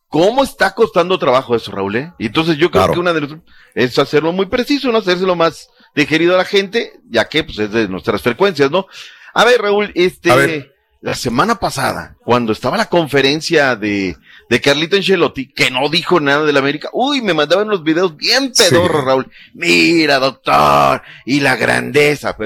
[0.08, 1.96] ¿Cómo está costando trabajo eso, Raúl?
[1.96, 2.12] eh?
[2.18, 2.92] Entonces yo creo Claro.
[2.92, 3.30] que una de las.
[3.74, 4.98] Es hacerlo muy preciso, ¿no?
[4.98, 8.86] Hacérselo más digerido a la gente, ya que pues es de nuestras frecuencias, ¿no?
[9.34, 10.34] A ver, Raúl, este.
[10.34, 10.68] Ver.
[11.00, 14.16] La semana pasada, cuando estaba la conferencia de,
[14.48, 18.16] de Carlito Ancelotti, que no dijo nada de la América, uy, me mandaban los videos
[18.16, 19.06] bien pedorros, Sí.
[19.06, 19.30] Raúl.
[19.52, 22.36] Mira, doctor, y la grandeza.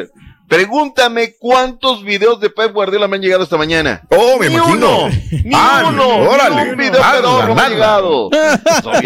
[0.49, 4.01] Pregúntame cuántos videos de Pep Guardiola me han llegado esta mañana.
[4.09, 5.01] Oh, me Ni imagino.
[5.05, 5.09] uno,
[5.45, 6.65] ni Ah, uno, órale.
[6.65, 8.31] ni un video Nada, pedorro me ha llegado.
[8.83, 9.03] Pues,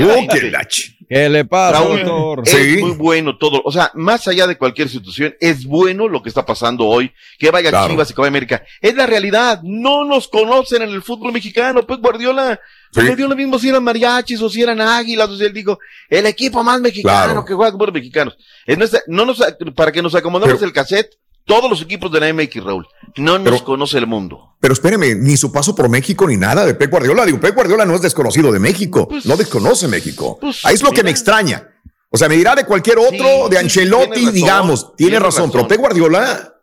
[1.11, 2.43] qué la ch- ¿Qué le pasa, Raúl, doctor?
[2.45, 2.77] es Sí.
[2.83, 3.61] muy bueno todo.
[3.65, 7.13] O sea, más allá de cualquier situación, es bueno lo que está pasando hoy.
[7.39, 7.91] Que vaya Claro.
[7.91, 8.65] Chivas y que vaya América.
[8.81, 9.61] Es la realidad.
[9.63, 11.87] No nos conocen en el fútbol mexicano.
[11.87, 12.59] Pues Guardiola,
[12.93, 13.03] Sí.
[13.03, 15.29] le dio lo mismo si eran mariachis o si eran águilas.
[15.29, 17.45] O si él dijo, el equipo más mexicano Claro.
[17.45, 18.37] que juega con los mexicanos.
[18.65, 19.39] Es nuestra- no nos,
[19.75, 21.15] para que nos acomodemos Pero- el cassette,
[21.45, 22.87] todos los equipos de la MX, Raúl.
[23.17, 24.55] No nos Pero- conoce el mundo.
[24.61, 27.25] Pero espéreme, ni su paso por México ni nada de Pep Guardiola.
[27.27, 29.09] Digo, Pep Guardiola no es desconocido de México.
[29.25, 30.39] no desconoce México.
[30.41, 31.67] pues, Ahí es lo que me extraña.
[32.11, 33.11] O sea, me dirá de cualquier otro,
[33.45, 34.81] Sí, de sí, Ancelotti, tiene razón, digamos.
[34.97, 35.51] Tiene, tiene razón, razón.
[35.53, 36.55] pero Pep Guardiola.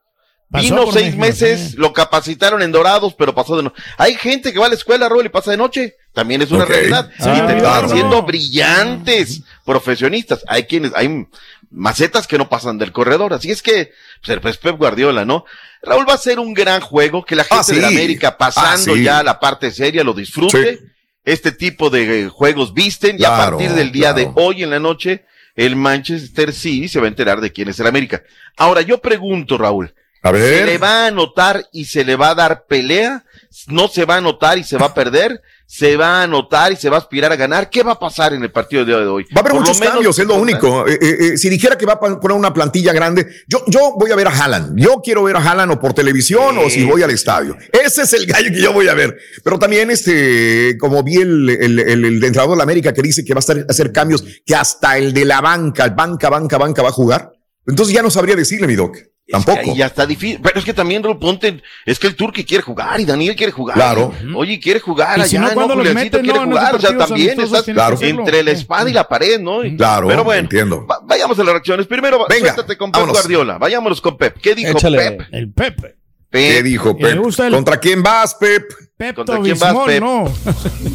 [0.49, 3.75] Vino seis meses, lo capacitaron en Dorados, pero pasó de noche.
[3.97, 5.95] Hay gente que va a la escuela, Raúl, y pasa de noche.
[6.13, 7.09] También es una realidad.
[7.19, 7.89] Ah, y terminan claro.
[7.89, 10.43] siendo brillantes profesionistas.
[10.47, 11.27] Hay quienes, hay
[11.69, 13.33] macetas que no pasan del corredor.
[13.33, 13.91] Así es que,
[14.25, 15.45] pues, pues, Pep Guardiola, ¿no?
[15.81, 17.75] Raúl va a ser un gran juego, que la gente Ah, sí.
[17.75, 19.03] de la América pasando Ah, sí.
[19.03, 20.77] ya a la parte seria lo disfrute.
[20.77, 20.83] Sí.
[21.23, 24.31] Este tipo de eh, juegos visten y a partir del día claro.
[24.33, 27.79] de hoy en la noche, el Manchester City se va a enterar de quién es
[27.79, 28.23] el América.
[28.55, 29.93] Ahora, yo pregunto, Raúl,
[30.23, 33.23] A ¿Se le va a anotar y se le va a dar pelea?
[33.67, 35.41] ¿No se va a anotar y se va a perder?
[35.65, 37.69] ¿Se va a anotar y se va a aspirar a ganar?
[37.69, 39.23] ¿Qué va a pasar en el partido de hoy?
[39.25, 40.87] Va a haber Por muchos menos- cambios, es lo único.
[40.87, 44.11] Eh, eh, eh, si dijera que va a poner una plantilla grande, yo, yo voy
[44.11, 44.79] a ver a Haaland.
[44.79, 47.57] Yo quiero ver a Haaland o por televisión o si voy al estadio.
[47.71, 49.17] Ese es el gallo que yo voy a ver.
[49.43, 53.25] Pero también, este, como vi el, el, el, el entrenador de la América que dice
[53.25, 56.81] que va a estar, hacer cambios, que hasta el de la banca, banca, banca, banca
[56.81, 57.31] va a jugar.
[57.65, 58.97] Entonces ya no sabría decirle, mi doc.
[59.29, 59.59] Tampoco.
[59.59, 60.39] Ahí ya está difícil.
[60.41, 63.51] Pero es que también, Raúl, ponte, es que el Turque quiere jugar y Daniel quiere
[63.51, 63.75] jugar.
[63.75, 64.13] Claro.
[64.35, 65.83] Oye, quiere jugar Y si allá, no, ¿cuándo ¿no?
[65.83, 66.75] los Juliancito meten, quiere no, esos jugar.
[66.75, 68.21] O sea, también estás que hacerlo?
[68.21, 69.65] entre la espada y la pared, ¿no?
[69.65, 70.85] Y- Claro, Pero bueno, entiendo.
[70.87, 71.87] va- vayamos a las reacciones.
[71.87, 73.17] Primero, Venga, suéltate con Pep vámonos.
[73.17, 73.57] Guardiola.
[73.57, 74.37] Vayámonos con Pep.
[74.41, 74.97] ¿Qué dijo Échale.
[74.97, 75.21] Pep?
[75.31, 75.95] El Pepe.
[76.31, 76.63] ¿Qué Pep.
[76.63, 77.17] dijo Pep?
[77.39, 78.63] el- ¿Contra quién vas, Pep?
[78.97, 80.01] Pepto ¿Contra quién vas, Pep?
[80.01, 80.33] no.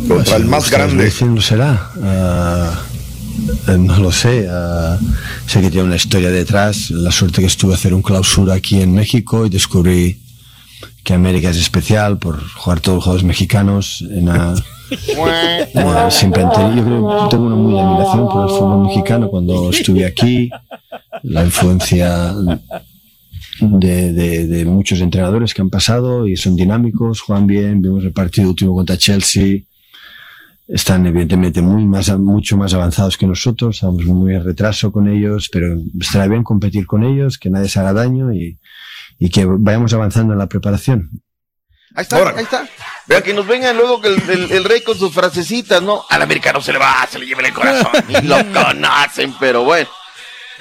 [0.08, 1.12] Contra el más grande.
[1.16, 1.90] ¿Quién será?
[2.02, 2.98] Ah, eh,
[3.78, 4.46] no lo sé.
[4.50, 4.98] ah,
[5.46, 6.90] sé que tiene una historia detrás.
[6.90, 10.18] La suerte que estuve a hacer un clausura aquí en México y descubrí
[11.04, 14.04] que América es especial por jugar todos los juegos mexicanos.
[14.08, 20.04] En eh, siempre yo creo tengo una muy admiración por el fútbol mexicano cuando estuve
[20.04, 20.50] aquí.
[21.22, 22.34] La influencia
[23.60, 27.80] de, de- de muchos entrenadores que han pasado y son dinámicos, juegan bien.
[27.82, 29.58] Vimos el partido último contra Chelsea
[30.72, 35.48] están evidentemente muy más, mucho más avanzados que nosotros, estamos muy en retraso con ellos,
[35.52, 38.58] pero estará bien competir con ellos, que nadie se haga daño y,
[39.18, 41.10] y que vayamos avanzando en la preparación.
[41.94, 42.66] Ahí está, ahí está.
[43.06, 46.04] Para que nos vengan luego que el, el- el rey con sus frasecitas, ¿no?
[46.08, 47.90] Al americano se le va, se le lleva el corazón.
[48.08, 49.88] Ni lo conocen, pero bueno.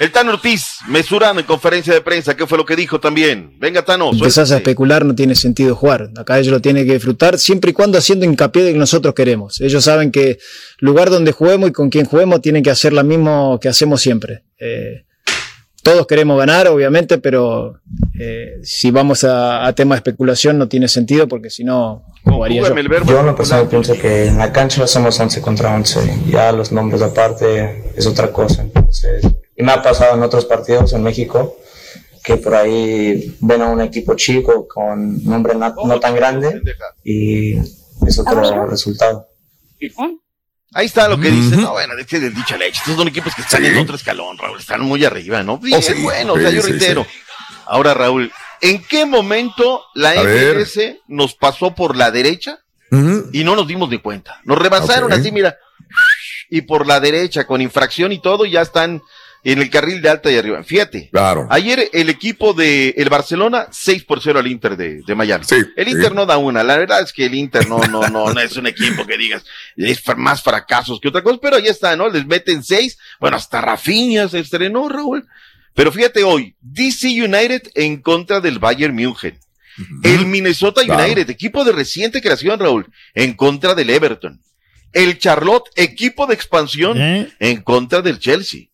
[0.02, 3.56] El Tano Ortiz, mesurando en conferencia de prensa, ¿qué fue lo que dijo también?
[3.60, 6.10] Venga, Tano, Empezás a especular, no tiene sentido jugar.
[6.16, 9.60] Acá ellos lo tienen que disfrutar siempre y cuando haciendo hincapié de que nosotros queremos.
[9.60, 10.40] Ellos saben que
[10.80, 14.42] lugar donde juguemos y con quien juguemos tienen que hacer lo mismo que hacemos siempre.
[14.58, 15.04] Eh,
[15.84, 17.80] todos queremos ganar, obviamente, pero
[18.18, 22.62] eh, si vamos a, a tema de especulación no tiene sentido porque si no jugaría
[22.62, 22.74] yo.
[23.04, 26.24] Yo en lo personal pienso que en la cancha somos 11 contra 11.
[26.28, 28.62] Ya los nombres aparte es otra cosa.
[28.62, 29.24] Entonces,
[29.62, 31.56] me ha pasado en otros partidos en México
[32.22, 36.60] que por ahí ven a un equipo chico con nombre no tan grande
[37.04, 37.54] y
[38.06, 39.26] es otro resultado.
[40.74, 41.56] Ahí está lo que dice.
[41.56, 42.78] No, bueno, es que del dicha leche.
[42.78, 44.58] Estos son equipos que están en otro escalón, Raúl.
[44.58, 45.58] Están muy arriba, ¿no?
[45.58, 45.92] Bien, Oh, sí.
[46.02, 47.06] bueno, o sea, yo sí, reitero.
[47.66, 50.14] Ahora, Raúl, ¿en qué momento la.
[50.14, 52.60] MLS nos pasó por la derecha
[53.32, 54.40] y no nos dimos ni cuenta?
[54.44, 55.56] Nos rebasaron así, mira,
[56.48, 59.02] y por la derecha, con infracción y todo, ya están
[59.44, 60.62] en el carril de alta y arriba.
[60.62, 61.08] Fíjate.
[61.10, 61.46] Claro.
[61.50, 65.44] Ayer el equipo de el Barcelona, 6 por 0 al Inter de, de Miami.
[65.76, 66.14] el Inter sí.
[66.14, 66.62] no da una.
[66.62, 69.44] La verdad es que el Inter no, no, no, no es un equipo que digas,
[69.76, 72.08] es más fracasos que otra cosa, pero ahí está, ¿no?
[72.08, 72.98] Les meten 6.
[73.20, 75.26] Bueno, hasta Rafinha se estrenó, Raúl.
[75.74, 79.38] Pero fíjate hoy, DC United en contra del Bayern München.
[80.02, 81.02] El Minnesota Claro.
[81.02, 84.40] United, equipo de reciente creación, Raúl, en contra del Everton.
[84.92, 86.98] El Charlotte, equipo de expansión,
[87.38, 88.64] en contra del Chelsea.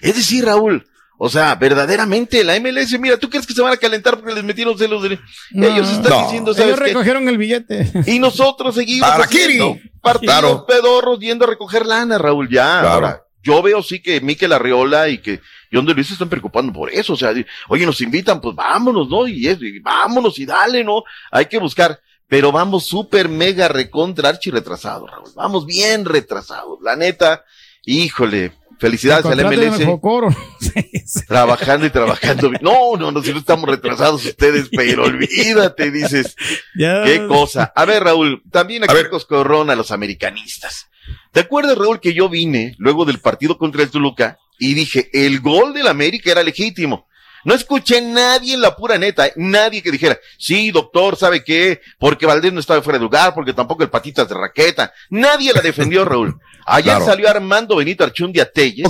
[0.00, 0.86] Es decir, Raúl,
[1.18, 4.44] o sea, verdaderamente la MLS, mira, ¿tú crees que se van a calentar porque les
[4.44, 5.02] metieron celos?
[5.02, 5.18] De...
[5.54, 6.22] Ellos están No.
[6.24, 6.86] diciendo, ¿sabes Ellos qué?
[6.86, 7.90] recogieron el billete.
[8.06, 9.42] Y nosotros seguimos Harakiri.
[9.60, 10.66] haciendo partidos Claro.
[10.66, 12.80] pedorros yendo a recoger lana, Raúl, ya.
[12.80, 12.88] Claro.
[12.88, 15.40] Ahora, yo veo sí que Miquel Arriola y que
[15.72, 17.14] John de Luis se están preocupando por eso.
[17.14, 17.32] O sea,
[17.68, 19.26] oye, nos invitan, pues vámonos, ¿no?
[19.26, 21.02] Y, es, y vámonos y dale, ¿no?
[21.32, 21.98] Hay que buscar.
[22.28, 25.30] Pero vamos súper mega recontra archi retrasados, Raúl.
[25.34, 26.78] Vamos bien retrasados.
[26.82, 27.42] La neta,
[27.86, 29.78] híjole, felicidades al MLS.
[31.28, 32.50] Trabajando y trabajando.
[32.60, 36.36] No, no, no, si no estamos retrasados ustedes, pero olvídate, dices.
[36.78, 37.02] Ya.
[37.04, 37.72] Qué cosa.
[37.74, 38.94] A ver, Raúl, también aquí
[39.26, 40.86] Corona a los americanistas.
[41.32, 45.40] ¿Te acuerdas, Raúl, que yo vine luego del partido contra el Toluca y dije, el
[45.40, 47.08] gol del América era legítimo?
[47.44, 49.32] No escuché nadie en la pura neta, ¿eh?
[49.36, 51.80] nadie que dijera, sí, doctor, ¿sabe qué?
[51.98, 54.92] Porque Valdés no estaba fuera de lugar, porque tampoco el patitas de raqueta.
[55.10, 56.38] Nadie la defendió, Raúl.
[56.68, 57.04] Ayer Claro.
[57.06, 58.86] salió Armando Benito Archundia Telles,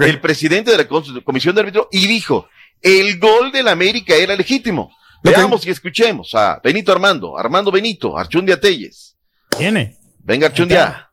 [0.00, 0.86] el presidente de la
[1.24, 2.48] comisión de árbitro, y dijo,
[2.80, 4.90] el gol del América era legítimo.
[5.22, 9.16] Veamos y escuchemos a Benito Armando, Armando Benito, Archundia Telles.
[9.56, 9.98] Tiene.
[10.20, 11.10] Venga, Archundia.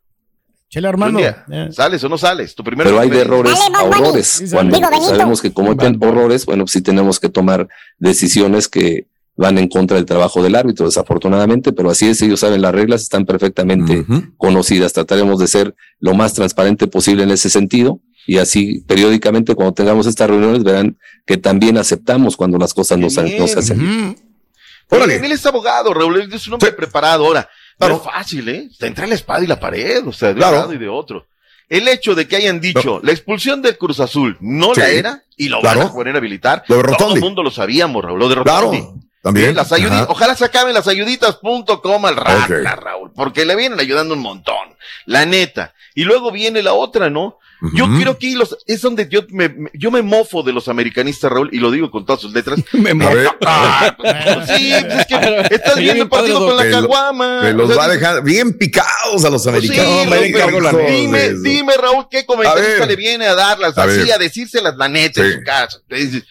[0.70, 1.20] Chele Armando.
[1.20, 2.54] Archundia, ¿Sales o no sales?
[2.54, 4.44] Tu primer Pero hay de errores a horrores.
[4.52, 7.68] Cuando Digo, sabemos que cometen horrores, bueno, pues sí tenemos que tomar
[7.98, 9.08] decisiones que
[9.38, 13.04] van en contra del trabajo del árbitro, desafortunadamente, pero así es, ellos saben las reglas,
[13.04, 14.04] están perfectamente
[14.38, 14.94] conocidas.
[14.94, 20.08] Trataremos de ser lo más transparente posible en ese sentido y así periódicamente cuando tengamos
[20.08, 24.18] estas reuniones verán que también aceptamos cuando las cosas no, se- no se hacen bien.
[24.90, 25.18] Órale.
[25.18, 27.26] Él es abogado, Raúl, él es un hombre preparado.
[27.26, 27.48] Ahora,
[27.80, 28.68] no es fácil, ¿eh?
[28.72, 30.56] Está entre la espada y la pared, o sea, de Claro.
[30.56, 31.28] un lado y de otro.
[31.70, 35.50] El hecho de que hayan dicho la expulsión del Cruz Azul no la era y
[35.50, 35.80] lo Claro.
[35.82, 36.64] van a poner a habilitar.
[36.70, 38.18] Lo de Todo el mundo lo sabíamos, Raúl.
[38.20, 39.07] Lo de Claro, Rotondi.
[39.28, 39.50] También.
[39.50, 40.08] Sí, las ayudi- Ajá.
[40.10, 42.64] Ojalá se acaben las ayuditas.com al rato, Ok.
[42.82, 44.56] Raúl, porque le vienen ayudando un montón.
[45.06, 45.74] La neta.
[45.96, 47.40] Y luego viene la otra, ¿no?
[47.74, 51.32] Yo creo que los, es donde yo me, me- yo me mofo de los americanistas,
[51.32, 52.60] Raúl, y lo digo con todas sus letras.
[52.74, 53.30] me A ver.
[54.46, 57.40] Sí, pues es que estás viendo el partido con la caguama.
[57.42, 60.08] te los O sea, va a dejar bien picados a los pues sí, americanos.
[60.08, 64.12] güey, Hijos pero dime, dime, Raúl, ¿qué comentarista le viene a darlas A así, ver.
[64.14, 65.38] a decírselas la neta en Sí.
[65.40, 65.80] su casa?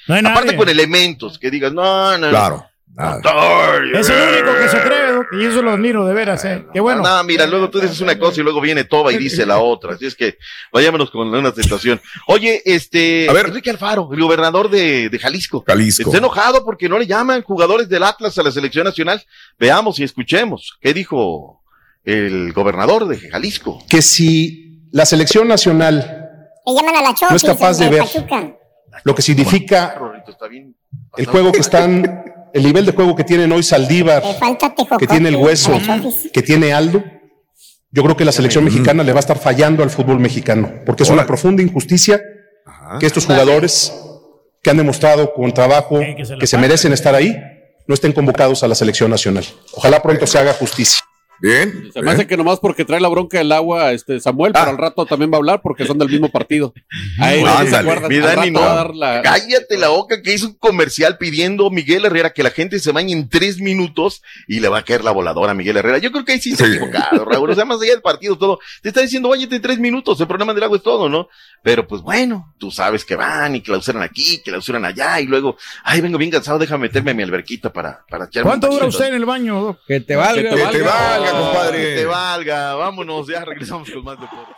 [0.07, 0.57] No aparte nadie.
[0.57, 2.67] con elementos, que digas, no, no, no.
[2.99, 6.65] Es el único que se cree, Doc, y eso lo admiro, de veras, ¿eh?
[6.73, 7.03] Qué bueno.
[7.03, 9.95] No, mira, luego tú dices una cosa y luego viene Toba y dice la otra.
[9.95, 10.39] Así es que
[10.73, 12.01] vayámonos con una tentación.
[12.27, 13.47] Oye, este, A ver.
[13.47, 15.63] Enrique Alfaro, el gobernador de, de Jalisco.
[15.67, 16.05] Jalisco.
[16.05, 19.23] Está enojado porque no le llaman jugadores del Atlas a la selección nacional.
[19.59, 20.79] Veamos y escuchemos.
[20.81, 21.63] ¿Qué dijo
[22.05, 23.85] el gobernador de Jalisco?
[23.91, 25.97] que si la selección nacional
[26.65, 28.01] Le llaman a la Chofi, No es capaz de ver.
[28.01, 28.57] Pachuca.
[29.05, 30.75] lo que significa Rorrito, está bien.
[31.17, 34.23] el juego que están, el nivel de juego que tienen hoy Saldívar,
[34.99, 35.79] que tiene el hueso,
[36.33, 37.05] que tiene Aldo,
[37.91, 41.05] yo creo que la selección mexicana le va a estar fallando al fútbol mexicano, porque
[41.05, 42.21] es una profunda injusticia
[43.01, 43.93] que estos jugadores
[44.63, 46.01] que han demostrado con trabajo
[46.41, 47.37] que se merecen estar ahí,
[47.87, 49.45] no estén convocados a la selección nacional.
[49.73, 51.06] Ojalá pronto se haga justicia.
[51.41, 51.91] Bien.
[51.93, 54.79] Se me hace que nomás porque trae la bronca del agua este Samuel, pero al
[54.79, 56.73] rato también va a hablar porque son del mismo partido.
[57.21, 58.09] Ahí no se acuerdan.
[58.09, 58.61] mi Dani, no.
[58.61, 62.79] dar la- Cállate la boca que hizo un comercial pidiendo Miguel Herrera que la gente
[62.79, 65.99] se bañe en tres minutos y le va a caer la voladora a Miguel Herrera.
[65.99, 67.51] Yo creo que ahí sí se ha equivocado, Raúl.
[67.51, 68.59] O sea, más allá del partido, todo.
[68.83, 71.29] Te está diciendo, bañate en tres minutos, el problema del agua es todo, ¿no?
[71.63, 74.85] Pero pues bueno, tú sabes que van y que la usan aquí, que la usan
[74.85, 78.49] allá y luego, ay, vengo bien cansado, déjame meterme a mi alberquita para, para echarme
[78.51, 78.97] ¿Cuánto dura bañito".
[78.97, 79.79] usted en el baño, Doc?
[79.87, 80.51] Que te valga.
[80.51, 81.79] Que te valga, compadre.
[81.79, 84.57] Que te valga, vámonos, ya regresamos con más deportes.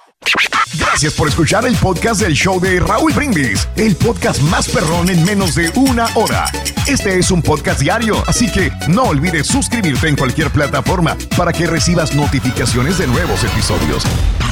[0.79, 5.25] Gracias por escuchar el podcast del show de Raúl Brindis, el podcast más perrón en
[5.25, 6.45] menos de una hora.
[6.87, 11.67] Este es un podcast diario, así que no olvides suscribirte en cualquier plataforma para que
[11.67, 14.05] recibas notificaciones de nuevos episodios.